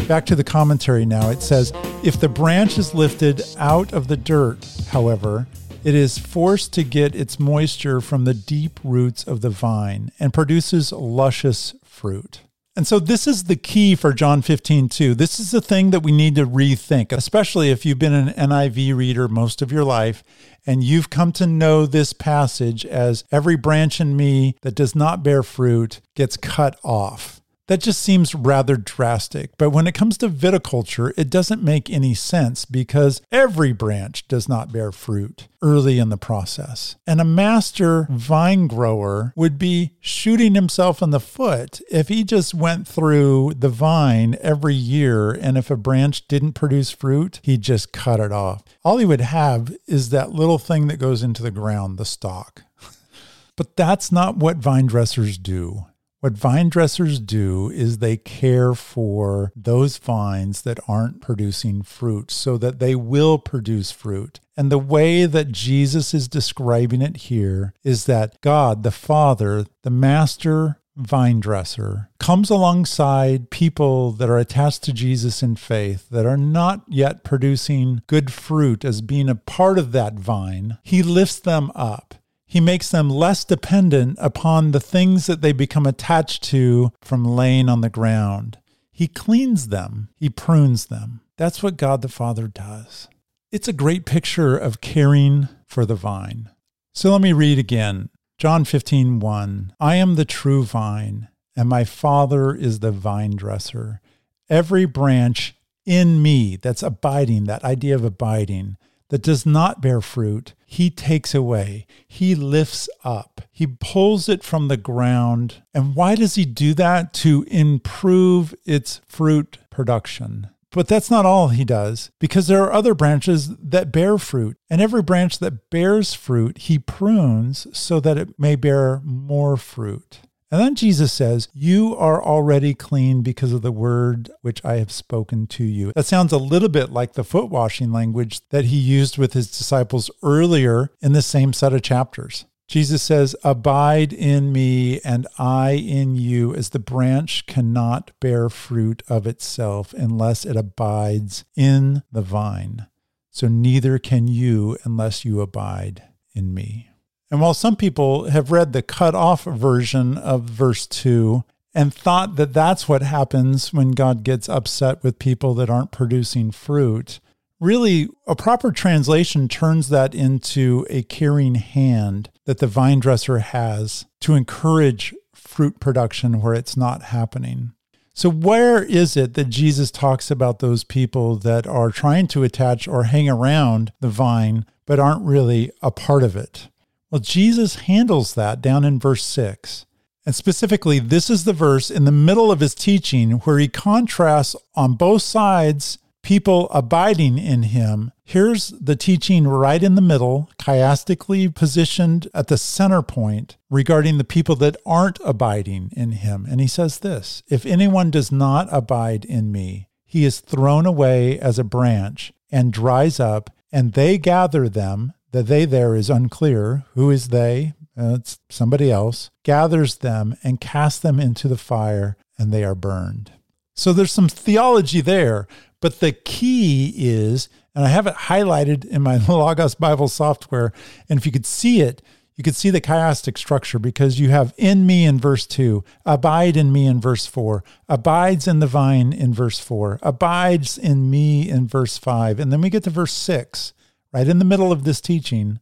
Back 0.10 0.26
to 0.26 0.36
the 0.36 0.44
commentary 0.44 1.06
now. 1.06 1.30
It 1.30 1.44
says 1.44 1.72
If 2.04 2.20
the 2.20 2.28
branch 2.28 2.80
is 2.80 2.96
lifted 2.96 3.44
out 3.60 3.94
of 3.94 4.08
the 4.08 4.18
dirt, 4.18 4.66
however, 4.90 5.46
it 5.84 5.94
is 5.94 6.18
forced 6.18 6.74
to 6.74 6.84
get 6.84 7.14
its 7.14 7.40
moisture 7.40 8.02
from 8.02 8.26
the 8.26 8.34
deep 8.34 8.80
roots 8.84 9.24
of 9.24 9.42
the 9.42 9.52
vine 9.52 10.12
and 10.20 10.34
produces 10.34 10.92
luscious 10.92 11.76
fruit. 11.84 12.42
And 12.76 12.88
so 12.88 12.98
this 12.98 13.28
is 13.28 13.44
the 13.44 13.56
key 13.56 13.94
for 13.94 14.12
John 14.12 14.42
15, 14.42 14.90
2. 14.90 15.14
This 15.14 15.40
is 15.40 15.52
the 15.52 15.62
thing 15.62 15.92
that 15.92 16.02
we 16.02 16.12
need 16.12 16.34
to 16.38 16.46
rethink, 16.48 17.12
especially 17.12 17.70
if 17.70 17.86
you've 17.86 18.00
been 18.00 18.14
an 18.14 18.30
NIV 18.30 18.96
reader 18.96 19.28
most 19.28 19.62
of 19.62 19.72
your 19.72 19.84
life 19.84 20.24
and 20.66 20.84
you've 20.84 21.12
come 21.12 21.32
to 21.34 21.46
know 21.46 21.86
this 21.86 22.14
passage 22.14 22.84
as 22.84 23.26
every 23.32 23.56
branch 23.56 24.02
in 24.02 24.18
me 24.18 24.56
that 24.64 24.74
does 24.74 24.96
not 24.96 25.22
bear 25.22 25.44
fruit 25.44 26.02
gets 26.16 26.36
cut 26.36 26.80
off. 26.84 27.39
That 27.70 27.82
just 27.82 28.02
seems 28.02 28.34
rather 28.34 28.78
drastic. 28.78 29.52
But 29.60 29.70
when 29.70 29.86
it 29.86 29.94
comes 29.94 30.18
to 30.18 30.28
viticulture, 30.28 31.14
it 31.16 31.30
doesn't 31.30 31.62
make 31.62 31.88
any 31.88 32.16
sense 32.16 32.66
because 32.66 33.22
every 33.32 33.74
branch 33.74 34.28
does 34.28 34.50
not 34.50 34.72
bear 34.72 34.92
fruit 34.92 35.48
early 35.62 36.00
in 36.00 36.10
the 36.10 36.18
process. 36.18 36.96
And 37.06 37.22
a 37.22 37.26
master 37.26 38.08
vine 38.10 38.66
grower 38.66 39.34
would 39.36 39.60
be 39.60 39.92
shooting 40.00 40.56
himself 40.56 41.04
in 41.04 41.12
the 41.12 41.20
foot 41.20 41.80
if 41.92 42.08
he 42.08 42.24
just 42.24 42.56
went 42.56 42.88
through 42.88 43.54
the 43.56 43.70
vine 43.70 44.36
every 44.42 44.74
year 44.74 45.30
and 45.30 45.56
if 45.56 45.70
a 45.70 45.78
branch 45.78 46.28
didn't 46.28 46.54
produce 46.54 46.90
fruit, 46.90 47.40
he'd 47.44 47.62
just 47.62 47.92
cut 47.92 48.20
it 48.20 48.32
off. 48.32 48.64
All 48.84 48.98
he 48.98 49.06
would 49.06 49.22
have 49.22 49.78
is 49.86 50.10
that 50.10 50.32
little 50.32 50.58
thing 50.58 50.88
that 50.88 50.98
goes 50.98 51.22
into 51.22 51.44
the 51.44 51.52
ground, 51.52 52.00
the 52.00 52.06
stalk. 52.06 52.64
but 53.56 53.76
that's 53.76 54.12
not 54.12 54.38
what 54.38 54.58
vine 54.58 54.88
dressers 54.88 55.38
do. 55.38 55.86
What 56.22 56.34
vine 56.34 56.68
dressers 56.68 57.18
do 57.18 57.70
is 57.70 58.00
they 58.00 58.18
care 58.18 58.74
for 58.74 59.54
those 59.56 59.98
vines 59.98 60.64
that 60.64 60.80
aren't 60.86 61.22
producing 61.22 61.82
fruit 61.82 62.30
so 62.30 62.58
that 62.58 62.80
they 62.80 62.94
will 62.94 63.38
produce 63.38 63.92
fruit. 63.92 64.42
And 64.58 64.70
the 64.70 64.78
way 64.78 65.26
that 65.26 65.54
Jesus 65.54 66.14
is 66.14 66.28
describing 66.28 67.02
it 67.02 67.16
here 67.18 67.74
is 67.86 68.06
that 68.06 68.42
God, 68.42 68.84
the 68.84 68.92
Father, 68.92 69.66
the 69.84 69.90
master 69.90 70.82
vine 70.98 71.40
dresser, 71.40 72.10
comes 72.20 72.50
alongside 72.50 73.50
people 73.50 74.12
that 74.12 74.30
are 74.30 74.38
attached 74.38 74.84
to 74.84 74.92
Jesus 74.92 75.42
in 75.42 75.56
faith 75.56 76.10
that 76.10 76.26
are 76.26 76.36
not 76.36 76.84
yet 76.90 77.24
producing 77.24 78.02
good 78.08 78.34
fruit 78.34 78.84
as 78.84 79.00
being 79.00 79.30
a 79.30 79.36
part 79.36 79.80
of 79.80 79.94
that 79.94 80.16
vine. 80.16 80.78
He 80.84 81.02
lifts 81.02 81.40
them 81.40 81.72
up 81.74 82.16
he 82.50 82.60
makes 82.60 82.90
them 82.90 83.12
less 83.12 83.46
dependent 83.46 84.18
upon 84.20 84.72
the 84.72 84.80
things 84.80 85.28
that 85.28 85.42
they 85.42 85.52
become 85.52 85.86
attached 85.86 86.42
to 86.42 86.92
from 87.00 87.24
laying 87.24 87.70
on 87.70 87.82
the 87.82 87.92
ground. 87.92 88.58
He 88.92 89.08
cleans 89.08 89.68
them, 89.68 90.10
he 90.16 90.30
prunes 90.30 90.88
them. 90.88 91.22
That's 91.38 91.62
what 91.62 91.78
God 91.78 92.02
the 92.02 92.10
Father 92.10 92.48
does. 92.48 93.08
It's 93.52 93.68
a 93.68 93.74
great 93.74 94.06
picture 94.06 94.58
of 94.58 94.82
caring 94.82 95.48
for 95.68 95.86
the 95.86 95.94
vine. 95.94 96.50
So 96.92 97.12
let 97.12 97.22
me 97.22 97.34
read 97.34 97.60
again. 97.60 98.10
John 98.40 98.66
15, 98.66 99.20
1. 99.20 99.74
I 99.80 99.96
am 99.96 100.16
the 100.16 100.26
true 100.26 100.64
vine, 100.64 101.28
and 101.56 101.70
my 101.70 101.84
Father 101.84 102.56
is 102.56 102.80
the 102.80 102.92
vine 102.92 103.36
dresser. 103.36 104.02
Every 104.50 104.86
branch 104.86 105.56
in 105.86 106.24
me 106.24 106.56
that's 106.56 106.82
abiding, 106.82 107.44
that 107.44 107.64
idea 107.64 107.94
of 107.94 108.04
abiding, 108.04 108.78
that 109.10 109.22
does 109.22 109.46
not 109.46 109.82
bear 109.82 110.02
fruit, 110.02 110.54
he 110.66 110.90
takes 110.90 111.36
away. 111.36 111.86
He 112.08 112.36
lifts 112.36 112.88
up. 113.04 113.42
He 113.52 113.68
pulls 113.68 114.30
it 114.30 114.44
from 114.44 114.68
the 114.68 114.78
ground. 114.78 115.64
And 115.74 115.96
why 115.96 116.16
does 116.16 116.36
he 116.36 116.46
do 116.46 116.74
that? 116.76 117.14
To 117.16 117.44
improve 117.50 118.56
its 118.66 119.02
fruit 119.08 119.58
production. 119.70 120.50
But 120.72 120.88
that's 120.88 121.10
not 121.10 121.26
all 121.26 121.48
he 121.48 121.66
does, 121.66 122.12
because 122.20 122.46
there 122.46 122.64
are 122.64 122.72
other 122.72 122.94
branches 122.94 123.56
that 123.58 123.92
bear 123.92 124.20
fruit. 124.20 124.58
And 124.70 124.80
every 124.82 125.02
branch 125.02 125.40
that 125.40 125.72
bears 125.72 126.14
fruit, 126.14 126.60
he 126.60 126.78
prunes 126.78 127.66
so 127.76 128.00
that 128.00 128.20
it 128.20 128.40
may 128.40 128.56
bear 128.56 129.02
more 129.04 129.58
fruit. 129.58 130.20
And 130.52 130.60
then 130.60 130.76
Jesus 130.76 131.14
says, 131.14 131.48
You 131.54 131.96
are 131.96 132.24
already 132.24 132.74
clean 132.74 133.22
because 133.22 133.54
of 133.54 133.62
the 133.62 133.72
word 133.72 134.32
which 134.42 134.64
I 134.66 134.78
have 134.78 134.92
spoken 134.92 135.46
to 135.48 135.64
you. 135.64 135.92
That 135.94 136.08
sounds 136.08 136.34
a 136.34 136.38
little 136.38 136.70
bit 136.70 136.92
like 136.92 137.14
the 137.14 137.24
foot 137.24 137.50
washing 137.50 137.92
language 137.92 138.42
that 138.50 138.66
he 138.66 138.78
used 138.78 139.18
with 139.18 139.34
his 139.34 139.50
disciples 139.50 140.10
earlier 140.24 140.92
in 141.02 141.14
the 141.14 141.22
same 141.22 141.54
set 141.54 141.74
of 141.74 141.84
chapters. 141.84 142.46
Jesus 142.68 143.02
says, 143.02 143.36
Abide 143.44 144.14
in 144.14 144.52
me 144.52 145.00
and 145.02 145.28
I 145.38 145.72
in 145.72 146.16
you, 146.16 146.54
as 146.54 146.70
the 146.70 146.80
branch 146.80 147.46
cannot 147.48 148.12
bear 148.20 148.50
fruit 148.50 149.02
of 149.08 149.26
itself 149.26 149.94
unless 149.94 150.46
it 150.46 150.56
abides 150.56 151.46
in 151.56 152.04
the 152.12 152.22
vine. 152.22 152.88
So 153.32 153.48
neither 153.48 153.98
can 153.98 154.28
you 154.28 154.78
unless 154.84 155.26
you 155.26 155.42
abide 155.42 156.04
in 156.34 156.54
me. 156.54 156.90
And 157.32 157.42
while 157.42 157.54
some 157.54 157.76
people 157.76 158.30
have 158.30 158.52
read 158.52 158.74
the 158.74 158.82
cut 158.82 159.14
off 159.14 159.44
version 159.44 160.18
of 160.18 160.44
verse 160.44 160.88
2 160.88 161.44
and 161.76 161.94
thought 161.94 162.36
that 162.38 162.54
that's 162.54 162.90
what 162.90 163.04
happens 163.04 163.72
when 163.72 163.92
God 163.92 164.24
gets 164.24 164.50
upset 164.50 165.04
with 165.04 165.20
people 165.20 165.54
that 165.56 165.70
aren't 165.70 165.92
producing 165.92 166.52
fruit, 166.52 167.20
really 167.60 168.10
a 168.26 168.36
proper 168.36 168.72
translation 168.72 169.48
turns 169.48 169.90
that 169.90 170.16
into 170.16 170.88
a 170.90 171.04
caring 171.04 171.56
hand 171.56 172.30
that 172.46 172.58
the 172.58 172.68
vine 172.68 173.00
dresser 173.00 173.40
has 173.40 174.06
to 174.22 174.34
encourage 174.34 175.14
fruit 175.36 175.80
production 175.80 176.42
where 176.42 176.54
it's 176.54 176.76
not 176.76 177.04
happening. 177.04 177.74
So, 178.14 178.30
where 178.30 178.84
is 178.84 179.16
it 179.16 179.36
that 179.36 179.50
Jesus 179.50 179.92
talks 179.92 180.30
about 180.30 180.60
those 180.60 180.84
people 180.84 181.38
that 181.38 181.66
are 181.66 181.90
trying 181.92 182.28
to 182.30 182.44
attach 182.44 182.88
or 182.88 183.04
hang 183.04 183.30
around 183.30 183.94
the 184.02 184.10
vine 184.10 184.66
but 184.86 185.00
aren't 185.00 185.24
really 185.24 185.72
a 185.82 185.92
part 185.92 186.24
of 186.24 186.36
it? 186.36 186.68
Well, 187.12 187.20
Jesus 187.20 187.76
handles 187.76 188.36
that 188.36 188.62
down 188.62 188.84
in 188.84 189.00
verse 189.00 189.24
6. 189.26 189.86
And 190.26 190.36
specifically, 190.36 191.00
this 191.00 191.30
is 191.30 191.44
the 191.44 191.54
verse 191.54 191.90
in 191.90 192.06
the 192.06 192.12
middle 192.12 192.52
of 192.52 192.60
his 192.60 192.76
teaching 192.76 193.32
where 193.32 193.58
he 193.58 193.68
contrasts 193.68 194.56
on 194.76 194.94
both 194.94 195.24
sides 195.24 195.98
people 196.22 196.68
abiding 196.70 197.38
in 197.38 197.64
him. 197.64 198.12
Here's 198.24 198.70
the 198.70 198.96
teaching 198.96 199.48
right 199.48 199.82
in 199.82 199.96
the 199.96 200.02
middle, 200.02 200.50
chiastically 200.60 201.54
positioned 201.54 202.28
at 202.34 202.48
the 202.48 202.58
center 202.58 203.02
point 203.02 203.58
regarding 203.70 204.18
the 204.18 204.24
people 204.24 204.56
that 204.58 204.78
aren't 204.86 205.20
abiding 205.26 205.92
in 205.96 206.12
him. 206.12 206.46
And 206.50 206.62
he 206.62 206.68
says 206.68 207.00
this 207.00 207.42
If 207.50 207.66
anyone 207.66 208.12
does 208.12 208.32
not 208.32 208.68
abide 208.72 209.26
in 209.26 209.52
me, 209.52 209.88
he 210.06 210.26
is 210.26 210.40
thrown 210.40 210.86
away 210.86 211.40
as 211.40 211.58
a 211.58 211.64
branch 211.64 212.34
and 212.52 212.74
dries 212.74 213.20
up, 213.20 213.50
and 213.72 213.94
they 213.94 214.18
gather 214.18 214.68
them. 214.68 215.14
The 215.32 215.44
they 215.44 215.66
there 215.66 215.96
is 215.96 216.10
unclear. 216.10 216.86
Who 216.96 217.12
is 217.12 217.30
they? 217.30 217.74
Uh, 217.98 218.16
it's 218.16 218.40
somebody 218.50 218.92
else. 218.92 219.30
Gathers 219.44 219.98
them 219.98 220.36
and 220.44 220.62
casts 220.62 221.00
them 221.00 221.20
into 221.20 221.48
the 221.48 221.58
fire, 221.58 222.18
and 222.38 222.52
they 222.52 222.64
are 222.64 222.76
burned. 222.76 223.32
So 223.76 223.94
there's 223.94 224.12
some 224.12 224.30
theology 224.30 225.02
there, 225.02 225.48
but 225.82 226.00
the 226.00 226.12
key 226.12 226.94
is, 226.98 227.48
and 227.76 227.86
I 227.86 227.90
have 227.90 228.08
it 228.08 228.16
highlighted 228.16 228.86
in 228.86 229.02
my 229.02 229.18
Logos 229.28 229.76
Bible 229.76 230.08
software, 230.08 230.74
and 231.08 231.20
if 231.20 231.26
you 231.26 231.32
could 231.32 231.46
see 231.46 231.82
it, 231.82 232.02
you 232.36 232.44
could 232.44 232.56
see 232.56 232.70
the 232.70 232.80
chiastic 232.80 233.38
structure 233.38 233.80
because 233.80 234.18
you 234.18 234.30
have 234.30 234.54
in 234.58 234.88
me 234.88 235.04
in 235.04 235.20
verse 235.20 235.46
2, 235.46 235.84
abide 236.06 236.56
in 236.56 236.72
me 236.72 236.88
in 236.88 237.02
verse 237.02 237.26
4, 237.26 237.66
abides 237.90 238.48
in 238.48 238.60
the 238.60 238.68
vine 238.68 239.12
in 239.12 239.34
verse 239.34 239.60
4, 239.60 240.00
abides 240.02 240.78
in 240.78 241.10
me 241.10 241.50
in 241.50 241.68
verse 241.68 241.98
5. 241.98 242.40
And 242.40 242.50
then 242.50 242.62
we 242.62 242.70
get 242.70 242.86
to 242.86 242.90
verse 242.90 243.12
6, 243.12 243.74
right 244.14 244.28
in 244.28 244.40
the 244.40 244.46
middle 244.46 244.72
of 244.72 244.84
this 244.84 245.02
teaching. 245.02 245.60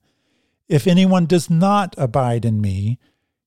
If 0.68 0.88
anyone 0.88 1.26
does 1.26 1.50
not 1.50 1.96
abide 1.98 2.46
in 2.46 2.62
me, 2.62 3.00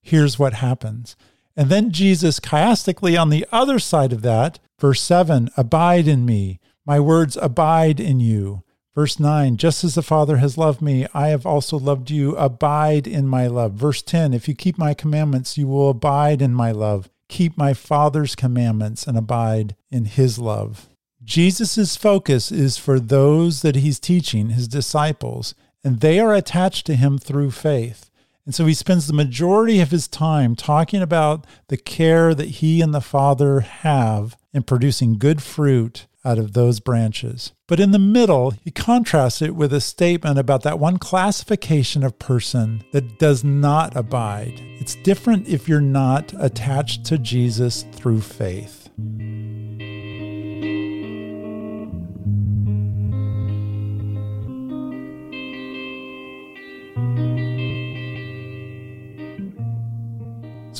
here's 0.02 0.38
what 0.38 0.54
happens. 0.54 1.16
And 1.56 1.68
then 1.68 1.90
Jesus 1.90 2.40
chiastically 2.40 3.20
on 3.20 3.28
the 3.28 3.46
other 3.52 3.78
side 3.78 4.12
of 4.12 4.22
that 4.22 4.58
Verse 4.80 5.02
7 5.02 5.50
Abide 5.58 6.08
in 6.08 6.24
me, 6.24 6.58
my 6.86 6.98
words 6.98 7.36
abide 7.36 8.00
in 8.00 8.18
you. 8.18 8.64
Verse 8.94 9.20
9, 9.20 9.56
just 9.56 9.84
as 9.84 9.94
the 9.94 10.02
Father 10.02 10.38
has 10.38 10.58
loved 10.58 10.82
me, 10.82 11.06
I 11.14 11.28
have 11.28 11.46
also 11.46 11.78
loved 11.78 12.10
you. 12.10 12.34
Abide 12.36 13.06
in 13.06 13.28
my 13.28 13.46
love. 13.46 13.74
Verse 13.74 14.02
10, 14.02 14.32
if 14.32 14.48
you 14.48 14.54
keep 14.54 14.78
my 14.78 14.94
commandments, 14.94 15.56
you 15.56 15.68
will 15.68 15.90
abide 15.90 16.42
in 16.42 16.54
my 16.54 16.72
love. 16.72 17.08
Keep 17.28 17.56
my 17.56 17.72
Father's 17.72 18.34
commandments 18.34 19.06
and 19.06 19.16
abide 19.16 19.76
in 19.90 20.06
his 20.06 20.38
love. 20.38 20.88
Jesus' 21.30 21.96
focus 21.96 22.50
is 22.50 22.76
for 22.76 22.98
those 22.98 23.62
that 23.62 23.76
he's 23.76 24.00
teaching, 24.00 24.48
his 24.50 24.66
disciples, 24.66 25.54
and 25.84 26.00
they 26.00 26.18
are 26.18 26.34
attached 26.34 26.86
to 26.86 26.96
him 26.96 27.18
through 27.18 27.52
faith. 27.52 28.10
And 28.44 28.52
so 28.52 28.66
he 28.66 28.74
spends 28.74 29.06
the 29.06 29.12
majority 29.12 29.78
of 29.78 29.92
his 29.92 30.08
time 30.08 30.56
talking 30.56 31.00
about 31.00 31.46
the 31.68 31.76
care 31.76 32.34
that 32.34 32.48
he 32.48 32.80
and 32.80 32.92
the 32.92 33.00
Father 33.00 33.60
have 33.60 34.36
in 34.52 34.64
producing 34.64 35.18
good 35.18 35.40
fruit 35.40 36.08
out 36.24 36.36
of 36.40 36.52
those 36.52 36.80
branches. 36.80 37.52
But 37.68 37.78
in 37.78 37.92
the 37.92 38.00
middle, 38.00 38.50
he 38.50 38.72
contrasts 38.72 39.40
it 39.40 39.54
with 39.54 39.72
a 39.72 39.80
statement 39.80 40.36
about 40.36 40.64
that 40.64 40.80
one 40.80 40.98
classification 40.98 42.02
of 42.02 42.18
person 42.18 42.82
that 42.90 43.20
does 43.20 43.44
not 43.44 43.94
abide. 43.94 44.60
It's 44.80 44.96
different 44.96 45.46
if 45.46 45.68
you're 45.68 45.80
not 45.80 46.34
attached 46.40 47.04
to 47.04 47.18
Jesus 47.18 47.84
through 47.92 48.22
faith. 48.22 48.79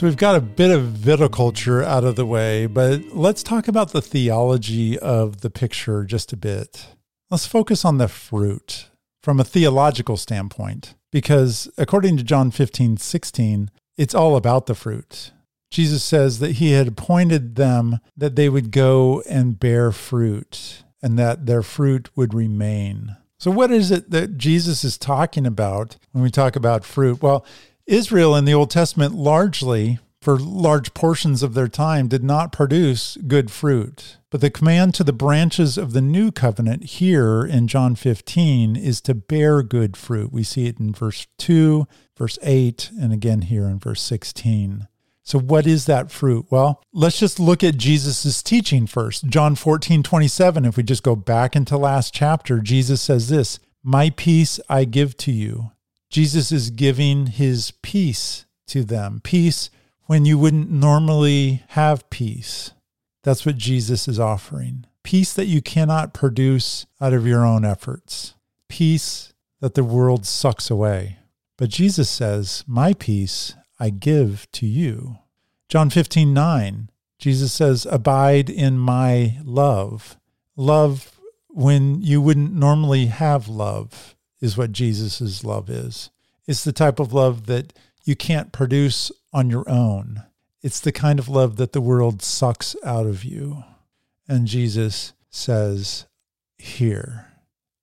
So 0.01 0.07
we've 0.07 0.17
got 0.17 0.35
a 0.35 0.41
bit 0.41 0.71
of 0.71 0.95
viticulture 0.95 1.85
out 1.85 2.05
of 2.05 2.17
the 2.17 2.25
way, 2.25 2.65
but 2.65 3.15
let's 3.15 3.43
talk 3.43 3.69
about 3.69 3.93
the 3.93 4.01
theology 4.01 4.99
of 4.99 5.43
the 5.43 5.51
picture 5.51 6.05
just 6.05 6.33
a 6.33 6.39
bit. 6.39 6.87
Let's 7.29 7.45
focus 7.45 7.85
on 7.85 7.99
the 7.99 8.09
fruit 8.09 8.89
from 9.23 9.39
a 9.39 9.45
theological 9.45 10.17
standpoint, 10.17 10.95
because 11.13 11.71
according 11.77 12.17
to 12.17 12.23
John 12.23 12.51
15, 12.51 12.97
16, 12.97 13.71
it's 13.99 14.15
all 14.15 14.37
about 14.37 14.65
the 14.65 14.75
fruit. 14.75 15.33
Jesus 15.71 16.03
says 16.03 16.39
that 16.39 16.53
he 16.53 16.73
had 16.73 16.89
appointed 16.89 17.57
them 17.57 17.99
that 18.17 18.37
they 18.37 18.49
would 18.49 18.71
go 18.71 19.23
and 19.29 19.61
bear 19.61 19.93
fruit 19.93 20.83
and 21.03 21.19
that 21.19 21.45
their 21.45 21.63
fruit 21.63 22.09
would 22.17 22.33
remain. 22.33 23.19
So, 23.39 23.51
what 23.51 23.71
is 23.71 23.91
it 23.91 24.11
that 24.11 24.39
Jesus 24.39 24.83
is 24.83 24.97
talking 24.97 25.47
about 25.47 25.97
when 26.13 26.23
we 26.23 26.31
talk 26.31 26.57
about 26.57 26.85
fruit? 26.85 27.23
Well, 27.23 27.45
Israel 27.91 28.37
in 28.37 28.45
the 28.45 28.55
Old 28.55 28.71
Testament 28.71 29.17
largely, 29.17 29.99
for 30.23 30.39
large 30.39 30.95
portions 30.95 31.43
of 31.43 31.55
their 31.55 31.67
time, 31.67 32.07
did 32.07 32.23
not 32.23 32.53
produce 32.53 33.17
good 33.27 33.51
fruit. 33.51 34.19
But 34.31 34.41
the 34.41 34.49
command 34.49 34.95
to 34.95 35.05
the 35.05 35.13
branches 35.13 35.77
of 35.77 35.93
the 35.93 36.01
new 36.01 36.31
covenant 36.31 36.85
here 36.85 37.45
in 37.45 37.67
John 37.67 37.97
15 37.97 38.77
is 38.77 39.01
to 39.01 39.15
bear 39.15 39.65
good 39.65 39.97
fruit. 39.97 40.33
We 40.33 40.45
see 40.45 40.67
it 40.67 40.79
in 40.79 40.93
verse 40.93 41.27
2, 41.39 41.89
verse 42.17 42.39
8, 42.43 42.93
and 43.01 43.13
again 43.13 43.43
here 43.43 43.65
in 43.65 43.81
verse 43.81 44.03
16. 44.03 44.87
So, 45.25 45.41
what 45.41 45.67
is 45.67 45.87
that 45.87 46.13
fruit? 46.13 46.47
Well, 46.49 46.81
let's 46.93 47.19
just 47.19 47.41
look 47.41 47.65
at 47.65 47.77
Jesus' 47.77 48.41
teaching 48.41 48.87
first. 48.87 49.27
John 49.27 49.57
14, 49.57 50.05
27. 50.05 50.65
If 50.65 50.77
we 50.77 50.85
just 50.85 51.03
go 51.03 51.17
back 51.17 51.57
into 51.57 51.77
last 51.77 52.15
chapter, 52.15 52.61
Jesus 52.61 53.03
says 53.03 53.29
this 53.29 53.59
My 53.83 54.11
peace 54.11 54.61
I 54.69 54.85
give 54.85 55.17
to 55.19 55.33
you. 55.33 55.73
Jesus 56.11 56.51
is 56.51 56.71
giving 56.71 57.27
his 57.27 57.73
peace 57.83 58.45
to 58.67 58.83
them. 58.83 59.21
Peace 59.23 59.71
when 60.07 60.25
you 60.25 60.37
wouldn't 60.39 60.69
normally 60.69 61.63
have 61.69 62.11
peace. 62.11 62.73
That's 63.23 63.47
what 63.47 63.57
Jesus 63.57 64.09
is 64.09 64.19
offering. 64.19 64.87
Peace 65.05 65.33
that 65.33 65.47
you 65.47 65.63
cannot 65.63 66.13
produce 66.13 66.85
out 67.01 67.13
of 67.13 67.29
your 67.29 67.47
own 67.47 67.65
efforts. 67.65 68.35
Peace 68.69 69.33
that 69.61 69.75
the 69.75 69.85
world 69.85 70.27
sucks 70.27 70.69
away. 70.69 71.19
But 71.57 71.71
Jesus 71.71 72.11
says, 72.11 72.65
My 72.67 72.93
peace 72.93 73.55
I 73.79 73.91
give 73.91 74.51
to 74.53 74.67
you. 74.67 75.19
John 75.69 75.91
15, 75.91 76.35
9, 76.35 76.91
Jesus 77.19 77.53
says, 77.53 77.87
Abide 77.89 78.51
in 78.51 78.79
my 78.79 79.39
love. 79.45 80.19
Love 80.57 81.21
when 81.49 82.03
you 82.03 82.21
wouldn't 82.21 82.53
normally 82.53 83.07
have 83.07 83.47
love 83.49 84.17
is 84.41 84.57
what 84.57 84.73
Jesus' 84.73 85.45
love 85.45 85.69
is. 85.69 86.11
It's 86.47 86.65
the 86.65 86.73
type 86.73 86.99
of 86.99 87.13
love 87.13 87.47
that 87.47 87.73
you 88.05 88.17
can't 88.17 88.53
produce 88.53 89.13
on 89.33 89.51
your 89.51 89.69
own. 89.69 90.23
It's 90.63 90.81
the 90.81 90.93
kind 90.93 91.19
of 91.19 91.29
love 91.29 91.57
that 91.57 91.73
the 91.73 91.81
world 91.81 92.23
sucks 92.23 92.77
out 92.85 93.07
of 93.07 93.25
you. 93.25 93.65
And 94.29 94.47
Jesus 94.47 95.13
says, 95.31 96.07
Here, 96.59 97.29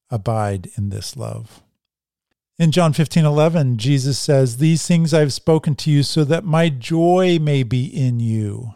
abide 0.10 0.70
in 0.76 0.90
this 0.90 1.18
love. 1.18 1.64
In 2.60 2.72
John 2.72 2.94
15, 2.94 3.24
11, 3.24 3.78
Jesus 3.78 4.18
says, 4.18 4.58
These 4.58 4.86
things 4.88 5.14
I've 5.14 5.34
spoken 5.34 5.76
to 5.76 5.92
you 5.92 6.04
so 6.04 6.24
that 6.24 6.44
my 6.44 6.70
joy 6.70 7.38
may 7.40 7.64
be 7.64 7.86
in 7.86 8.20
you. 8.20 8.74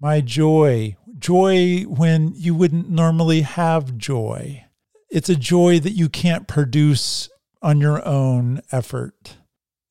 My 0.00 0.20
joy, 0.20 0.96
joy 1.18 1.82
when 1.82 2.32
you 2.34 2.54
wouldn't 2.54 2.90
normally 2.90 3.42
have 3.42 3.96
joy. 3.96 4.63
It's 5.14 5.28
a 5.28 5.36
joy 5.36 5.78
that 5.78 5.92
you 5.92 6.08
can't 6.08 6.48
produce 6.48 7.28
on 7.62 7.80
your 7.80 8.04
own 8.04 8.62
effort. 8.72 9.36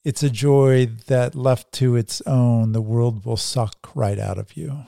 It's 0.03 0.21
a 0.21 0.29
joy 0.29 0.87
that, 1.07 1.33
left 1.33 1.71
to 1.75 1.95
its 1.95 2.19
own, 2.25 2.73
the 2.73 2.81
world 2.81 3.23
will 3.23 3.37
suck 3.37 3.89
right 3.95 4.19
out 4.19 4.37
of 4.37 4.57
you. 4.57 4.79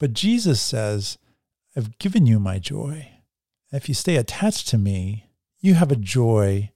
But 0.00 0.12
Jesus 0.12 0.60
says, 0.60 1.18
I've 1.76 1.96
given 2.00 2.26
you 2.26 2.40
my 2.40 2.58
joy. 2.58 3.12
If 3.70 3.88
you 3.88 3.94
stay 3.94 4.16
attached 4.16 4.66
to 4.70 4.76
me, 4.76 5.26
you 5.60 5.74
have 5.74 5.92
a 5.92 5.96
joy 5.96 6.72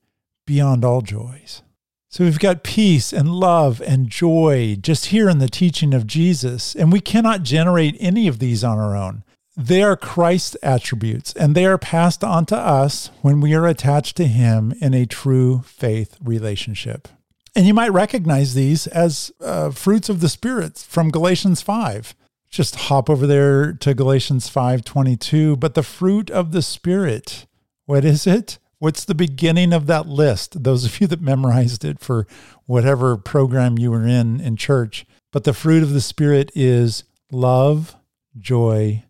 beyond 0.47 0.85
all 0.85 1.01
joys. 1.01 1.63
So 2.09 2.23
we've 2.23 2.39
got 2.39 2.63
peace 2.63 3.13
and 3.13 3.35
love 3.35 3.81
and 3.81 4.09
joy 4.09 4.77
just 4.81 5.07
here 5.07 5.29
in 5.29 5.39
the 5.39 5.49
teaching 5.49 5.95
of 5.95 6.07
Jesus. 6.07 6.77
And 6.77 6.93
we 6.93 7.01
cannot 7.01 7.43
generate 7.43 7.97
any 7.99 8.29
of 8.29 8.39
these 8.39 8.63
on 8.63 8.79
our 8.79 8.97
own. 8.97 9.25
They 9.59 9.83
are 9.83 9.97
Christ's 9.97 10.57
attributes, 10.63 11.33
and 11.33 11.57
they 11.57 11.67
are 11.67 11.79
passed 11.79 12.23
on 12.23 12.47
to 12.47 12.57
us 12.57 13.11
when 13.23 13.41
we 13.41 13.55
are 13.55 13.67
attached 13.67 14.17
to 14.19 14.29
Him 14.29 14.73
in 14.81 14.95
a 14.95 15.05
true 15.05 15.63
faith 15.67 16.17
relationship. 16.23 17.09
And 17.57 17.67
you 17.67 17.75
might 17.75 17.93
recognize 17.93 18.55
these 18.55 18.87
as 18.87 19.33
uh, 19.41 19.71
fruits 19.71 20.09
of 20.09 20.21
the 20.21 20.29
Spirit 20.29 20.79
from 20.79 21.11
Galatians 21.11 21.61
5. 21.61 22.15
Just 22.49 22.77
hop 22.77 23.11
over 23.11 23.27
there 23.27 23.73
to 23.73 23.95
Galatians 23.95 24.49
5:22, 24.49 25.59
but 25.59 25.75
the 25.75 25.83
fruit 25.83 26.31
of 26.31 26.53
the 26.53 26.63
Spirit, 26.63 27.47
what 27.85 28.05
is 28.05 28.29
it? 28.29 28.59
What's 28.79 29.05
the 29.05 29.15
beginning 29.15 29.73
of 29.73 29.89
that 29.89 30.07
list? 30.07 30.63
Those 30.63 30.85
of 30.85 31.01
you 31.01 31.09
that 31.09 31.21
memorized 31.21 31.85
it 31.85 31.99
for 31.99 32.29
whatever 32.67 33.17
program 33.17 33.77
you 33.77 33.91
were 33.91 34.07
in 34.07 34.41
in 34.41 34.55
church. 34.55 35.05
But 35.33 35.43
the 35.43 35.53
fruit 35.53 35.83
of 35.83 35.93
the 35.93 36.01
Spirit 36.01 36.53
is 36.55 37.03
love, 37.33 37.97
joy, 38.39 39.03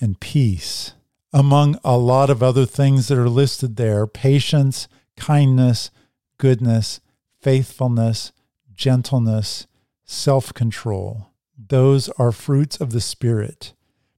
and 0.00 0.20
peace, 0.20 0.94
among 1.32 1.78
a 1.84 1.96
lot 1.96 2.30
of 2.30 2.42
other 2.42 2.66
things 2.66 3.08
that 3.08 3.18
are 3.18 3.28
listed 3.28 3.76
there 3.76 4.06
patience, 4.06 4.88
kindness, 5.16 5.90
goodness, 6.38 7.00
faithfulness, 7.40 8.32
gentleness, 8.72 9.66
self 10.04 10.52
control. 10.54 11.28
Those 11.56 12.08
are 12.10 12.32
fruits 12.32 12.80
of 12.80 12.90
the 12.90 13.00
Spirit. 13.00 13.72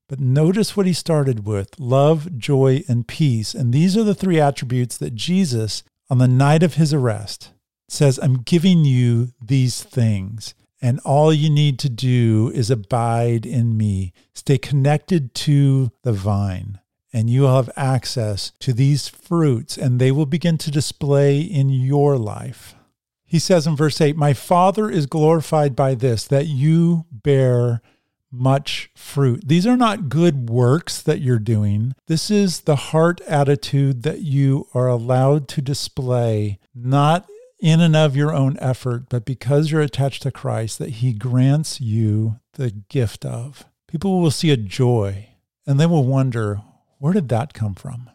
But 0.08 0.20
notice 0.20 0.76
what 0.76 0.86
he 0.86 0.92
started 0.92 1.46
with 1.46 1.78
love, 1.80 2.38
joy, 2.38 2.84
and 2.88 3.06
peace. 3.06 3.54
And 3.54 3.72
these 3.72 3.96
are 3.96 4.04
the 4.04 4.14
three 4.14 4.40
attributes 4.40 4.96
that 4.98 5.14
Jesus, 5.14 5.82
on 6.08 6.18
the 6.18 6.28
night 6.28 6.62
of 6.62 6.74
his 6.74 6.94
arrest, 6.94 7.52
says, 7.88 8.18
I'm 8.22 8.42
giving 8.42 8.84
you 8.84 9.32
these 9.44 9.82
things. 9.82 10.54
And 10.86 11.00
all 11.00 11.34
you 11.34 11.50
need 11.50 11.80
to 11.80 11.88
do 11.88 12.52
is 12.54 12.70
abide 12.70 13.44
in 13.44 13.76
me, 13.76 14.12
stay 14.32 14.56
connected 14.56 15.34
to 15.34 15.90
the 16.04 16.12
vine, 16.12 16.78
and 17.12 17.28
you 17.28 17.40
will 17.40 17.56
have 17.56 17.70
access 17.74 18.52
to 18.60 18.72
these 18.72 19.08
fruits, 19.08 19.76
and 19.76 19.98
they 19.98 20.12
will 20.12 20.26
begin 20.26 20.58
to 20.58 20.70
display 20.70 21.40
in 21.40 21.70
your 21.70 22.16
life. 22.16 22.76
He 23.24 23.40
says 23.40 23.66
in 23.66 23.74
verse 23.74 24.00
8, 24.00 24.16
My 24.16 24.32
Father 24.32 24.88
is 24.88 25.06
glorified 25.06 25.74
by 25.74 25.96
this, 25.96 26.24
that 26.28 26.46
you 26.46 27.04
bear 27.10 27.82
much 28.30 28.88
fruit. 28.94 29.48
These 29.48 29.66
are 29.66 29.76
not 29.76 30.08
good 30.08 30.48
works 30.48 31.02
that 31.02 31.20
you're 31.20 31.40
doing. 31.40 31.96
This 32.06 32.30
is 32.30 32.60
the 32.60 32.76
heart 32.76 33.20
attitude 33.22 34.04
that 34.04 34.20
you 34.20 34.68
are 34.72 34.86
allowed 34.86 35.48
to 35.48 35.60
display, 35.60 36.60
not 36.72 37.28
in 37.58 37.80
and 37.80 37.96
of 37.96 38.16
your 38.16 38.34
own 38.34 38.56
effort, 38.60 39.08
but 39.08 39.24
because 39.24 39.70
you're 39.70 39.80
attached 39.80 40.22
to 40.22 40.30
Christ, 40.30 40.78
that 40.78 40.90
He 40.90 41.12
grants 41.12 41.80
you 41.80 42.40
the 42.54 42.70
gift 42.70 43.24
of. 43.24 43.64
People 43.88 44.20
will 44.20 44.30
see 44.30 44.50
a 44.50 44.56
joy 44.56 45.28
and 45.66 45.80
they 45.80 45.86
will 45.86 46.04
wonder, 46.04 46.60
where 46.98 47.12
did 47.12 47.28
that 47.30 47.54
come 47.54 47.74
from? 47.74 48.10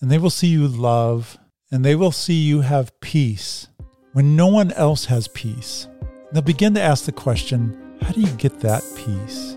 And 0.00 0.10
they 0.10 0.18
will 0.18 0.30
see 0.30 0.48
you 0.48 0.66
love 0.66 1.38
and 1.70 1.84
they 1.84 1.94
will 1.94 2.12
see 2.12 2.34
you 2.34 2.60
have 2.60 2.98
peace 3.00 3.68
when 4.12 4.36
no 4.36 4.46
one 4.46 4.72
else 4.72 5.06
has 5.06 5.28
peace. 5.28 5.88
They'll 6.32 6.42
begin 6.42 6.74
to 6.74 6.82
ask 6.82 7.04
the 7.04 7.12
question, 7.12 7.96
how 8.00 8.12
do 8.12 8.20
you 8.20 8.32
get 8.32 8.60
that 8.60 8.82
peace? 8.96 9.55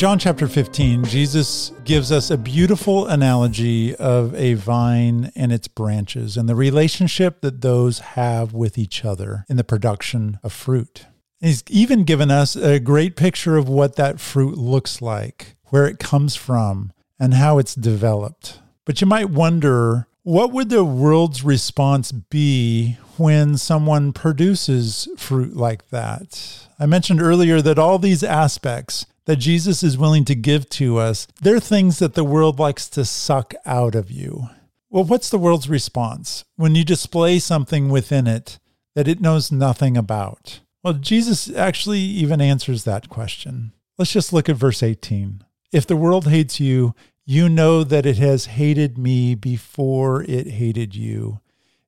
John 0.00 0.18
chapter 0.18 0.48
15, 0.48 1.04
Jesus 1.04 1.72
gives 1.84 2.10
us 2.10 2.30
a 2.30 2.38
beautiful 2.38 3.06
analogy 3.06 3.94
of 3.96 4.34
a 4.34 4.54
vine 4.54 5.30
and 5.36 5.52
its 5.52 5.68
branches 5.68 6.38
and 6.38 6.48
the 6.48 6.54
relationship 6.54 7.42
that 7.42 7.60
those 7.60 7.98
have 7.98 8.54
with 8.54 8.78
each 8.78 9.04
other 9.04 9.44
in 9.50 9.58
the 9.58 9.62
production 9.62 10.40
of 10.42 10.54
fruit. 10.54 11.04
He's 11.38 11.62
even 11.68 12.04
given 12.04 12.30
us 12.30 12.56
a 12.56 12.80
great 12.80 13.14
picture 13.14 13.58
of 13.58 13.68
what 13.68 13.96
that 13.96 14.20
fruit 14.20 14.56
looks 14.56 15.02
like, 15.02 15.54
where 15.66 15.86
it 15.86 15.98
comes 15.98 16.34
from, 16.34 16.92
and 17.18 17.34
how 17.34 17.58
it's 17.58 17.74
developed. 17.74 18.58
But 18.86 19.02
you 19.02 19.06
might 19.06 19.28
wonder 19.28 20.06
what 20.22 20.50
would 20.50 20.70
the 20.70 20.82
world's 20.82 21.44
response 21.44 22.10
be 22.10 22.96
when 23.18 23.58
someone 23.58 24.14
produces 24.14 25.08
fruit 25.18 25.54
like 25.54 25.90
that? 25.90 26.68
I 26.78 26.86
mentioned 26.86 27.20
earlier 27.20 27.60
that 27.60 27.78
all 27.78 27.98
these 27.98 28.24
aspects 28.24 29.04
that 29.30 29.36
Jesus 29.36 29.84
is 29.84 29.96
willing 29.96 30.24
to 30.24 30.34
give 30.34 30.68
to 30.70 30.98
us, 30.98 31.28
they're 31.40 31.60
things 31.60 32.00
that 32.00 32.14
the 32.14 32.24
world 32.24 32.58
likes 32.58 32.88
to 32.88 33.04
suck 33.04 33.54
out 33.64 33.94
of 33.94 34.10
you. 34.10 34.48
Well, 34.88 35.04
what's 35.04 35.30
the 35.30 35.38
world's 35.38 35.68
response 35.68 36.44
when 36.56 36.74
you 36.74 36.84
display 36.84 37.38
something 37.38 37.90
within 37.90 38.26
it 38.26 38.58
that 38.96 39.06
it 39.06 39.20
knows 39.20 39.52
nothing 39.52 39.96
about? 39.96 40.58
Well, 40.82 40.94
Jesus 40.94 41.48
actually 41.54 42.00
even 42.00 42.40
answers 42.40 42.82
that 42.82 43.08
question. 43.08 43.70
Let's 43.96 44.12
just 44.12 44.32
look 44.32 44.48
at 44.48 44.56
verse 44.56 44.82
18. 44.82 45.44
If 45.70 45.86
the 45.86 45.94
world 45.94 46.26
hates 46.26 46.58
you, 46.58 46.96
you 47.24 47.48
know 47.48 47.84
that 47.84 48.06
it 48.06 48.18
has 48.18 48.46
hated 48.46 48.98
me 48.98 49.36
before 49.36 50.24
it 50.24 50.48
hated 50.48 50.96
you. 50.96 51.38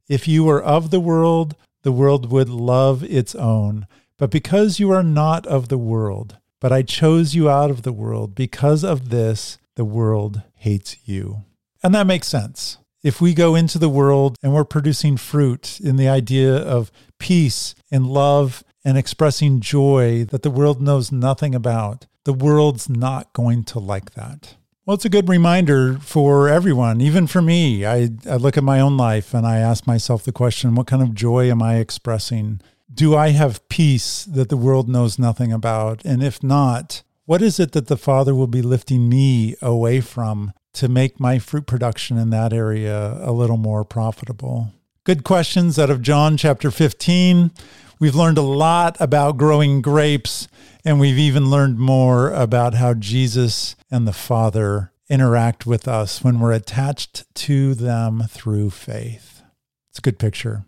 If 0.08 0.28
you 0.28 0.44
were 0.44 0.62
of 0.62 0.92
the 0.92 1.00
world, 1.00 1.56
the 1.82 1.90
world 1.90 2.30
would 2.30 2.48
love 2.48 3.02
its 3.02 3.34
own. 3.34 3.88
But 4.16 4.30
because 4.30 4.78
you 4.78 4.92
are 4.92 5.02
not 5.02 5.44
of 5.48 5.66
the 5.66 5.78
world, 5.78 6.38
but 6.62 6.72
I 6.72 6.82
chose 6.82 7.34
you 7.34 7.50
out 7.50 7.72
of 7.72 7.82
the 7.82 7.92
world. 7.92 8.36
Because 8.36 8.84
of 8.84 9.08
this, 9.08 9.58
the 9.74 9.84
world 9.84 10.42
hates 10.54 10.96
you. 11.04 11.42
And 11.82 11.92
that 11.92 12.06
makes 12.06 12.28
sense. 12.28 12.78
If 13.02 13.20
we 13.20 13.34
go 13.34 13.56
into 13.56 13.80
the 13.80 13.88
world 13.88 14.36
and 14.44 14.54
we're 14.54 14.64
producing 14.64 15.16
fruit 15.16 15.80
in 15.80 15.96
the 15.96 16.08
idea 16.08 16.54
of 16.54 16.92
peace 17.18 17.74
and 17.90 18.06
love 18.06 18.62
and 18.84 18.96
expressing 18.96 19.58
joy 19.58 20.24
that 20.26 20.44
the 20.44 20.52
world 20.52 20.80
knows 20.80 21.10
nothing 21.10 21.52
about, 21.52 22.06
the 22.22 22.32
world's 22.32 22.88
not 22.88 23.32
going 23.32 23.64
to 23.64 23.80
like 23.80 24.12
that. 24.12 24.54
Well, 24.86 24.94
it's 24.94 25.04
a 25.04 25.08
good 25.08 25.28
reminder 25.28 25.98
for 25.98 26.48
everyone, 26.48 27.00
even 27.00 27.26
for 27.26 27.42
me. 27.42 27.84
I, 27.84 28.10
I 28.28 28.36
look 28.36 28.56
at 28.56 28.62
my 28.62 28.78
own 28.78 28.96
life 28.96 29.34
and 29.34 29.44
I 29.44 29.58
ask 29.58 29.84
myself 29.84 30.22
the 30.22 30.30
question 30.30 30.76
what 30.76 30.86
kind 30.86 31.02
of 31.02 31.12
joy 31.14 31.50
am 31.50 31.60
I 31.60 31.78
expressing 31.78 32.60
do 32.92 33.16
I 33.16 33.30
have 33.30 33.68
peace 33.68 34.24
that 34.24 34.48
the 34.48 34.56
world 34.56 34.88
knows 34.88 35.18
nothing 35.18 35.52
about? 35.52 36.04
And 36.04 36.22
if 36.22 36.42
not, 36.42 37.02
what 37.24 37.42
is 37.42 37.58
it 37.60 37.72
that 37.72 37.86
the 37.86 37.96
Father 37.96 38.34
will 38.34 38.46
be 38.46 38.62
lifting 38.62 39.08
me 39.08 39.54
away 39.62 40.00
from 40.00 40.52
to 40.74 40.88
make 40.88 41.20
my 41.20 41.38
fruit 41.38 41.66
production 41.66 42.18
in 42.18 42.30
that 42.30 42.52
area 42.52 43.18
a 43.20 43.32
little 43.32 43.56
more 43.56 43.84
profitable? 43.84 44.72
Good 45.04 45.24
questions 45.24 45.78
out 45.78 45.90
of 45.90 46.02
John 46.02 46.36
chapter 46.36 46.70
15. 46.70 47.52
We've 47.98 48.14
learned 48.14 48.38
a 48.38 48.42
lot 48.42 48.96
about 49.00 49.36
growing 49.36 49.80
grapes, 49.80 50.48
and 50.84 50.98
we've 50.98 51.18
even 51.18 51.50
learned 51.50 51.78
more 51.78 52.30
about 52.32 52.74
how 52.74 52.94
Jesus 52.94 53.76
and 53.90 54.06
the 54.06 54.12
Father 54.12 54.92
interact 55.08 55.66
with 55.66 55.86
us 55.86 56.24
when 56.24 56.40
we're 56.40 56.52
attached 56.52 57.24
to 57.34 57.74
them 57.74 58.24
through 58.28 58.70
faith. 58.70 59.42
It's 59.90 59.98
a 59.98 60.02
good 60.02 60.18
picture. 60.18 60.64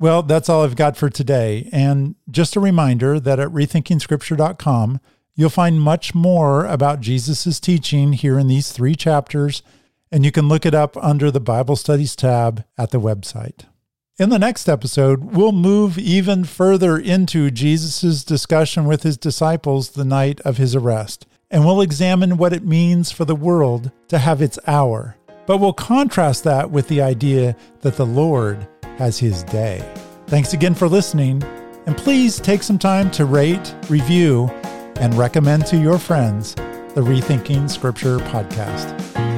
Well, 0.00 0.22
that's 0.22 0.48
all 0.48 0.64
I've 0.64 0.76
got 0.76 0.96
for 0.96 1.10
today. 1.10 1.68
And 1.72 2.14
just 2.30 2.56
a 2.56 2.60
reminder 2.60 3.20
that 3.20 3.38
at 3.38 3.48
rethinkingscripture.com, 3.48 4.98
you'll 5.34 5.50
find 5.50 5.78
much 5.78 6.14
more 6.14 6.64
about 6.64 7.02
Jesus' 7.02 7.60
teaching 7.60 8.14
here 8.14 8.38
in 8.38 8.48
these 8.48 8.72
three 8.72 8.94
chapters, 8.94 9.62
and 10.10 10.24
you 10.24 10.32
can 10.32 10.48
look 10.48 10.64
it 10.64 10.74
up 10.74 10.96
under 10.96 11.30
the 11.30 11.38
Bible 11.38 11.76
Studies 11.76 12.16
tab 12.16 12.64
at 12.78 12.92
the 12.92 13.00
website. 13.00 13.66
In 14.18 14.30
the 14.30 14.38
next 14.38 14.70
episode, 14.70 15.36
we'll 15.36 15.52
move 15.52 15.98
even 15.98 16.44
further 16.44 16.96
into 16.96 17.50
Jesus' 17.50 18.24
discussion 18.24 18.86
with 18.86 19.02
his 19.02 19.18
disciples 19.18 19.90
the 19.90 20.04
night 20.06 20.40
of 20.46 20.56
his 20.56 20.74
arrest, 20.74 21.26
and 21.50 21.66
we'll 21.66 21.82
examine 21.82 22.38
what 22.38 22.54
it 22.54 22.64
means 22.64 23.12
for 23.12 23.26
the 23.26 23.36
world 23.36 23.90
to 24.08 24.16
have 24.16 24.40
its 24.40 24.58
hour. 24.66 25.16
But 25.44 25.58
we'll 25.58 25.74
contrast 25.74 26.44
that 26.44 26.70
with 26.70 26.88
the 26.88 27.02
idea 27.02 27.54
that 27.82 27.96
the 27.96 28.06
Lord 28.06 28.66
has 29.00 29.18
his 29.18 29.42
day. 29.44 29.80
Thanks 30.26 30.52
again 30.52 30.74
for 30.74 30.86
listening, 30.86 31.42
and 31.86 31.96
please 31.96 32.38
take 32.38 32.62
some 32.62 32.78
time 32.78 33.10
to 33.12 33.24
rate, 33.24 33.74
review, 33.88 34.48
and 35.00 35.14
recommend 35.14 35.64
to 35.66 35.78
your 35.78 35.98
friends 35.98 36.54
the 36.94 37.00
Rethinking 37.00 37.70
Scripture 37.70 38.18
podcast. 38.18 39.29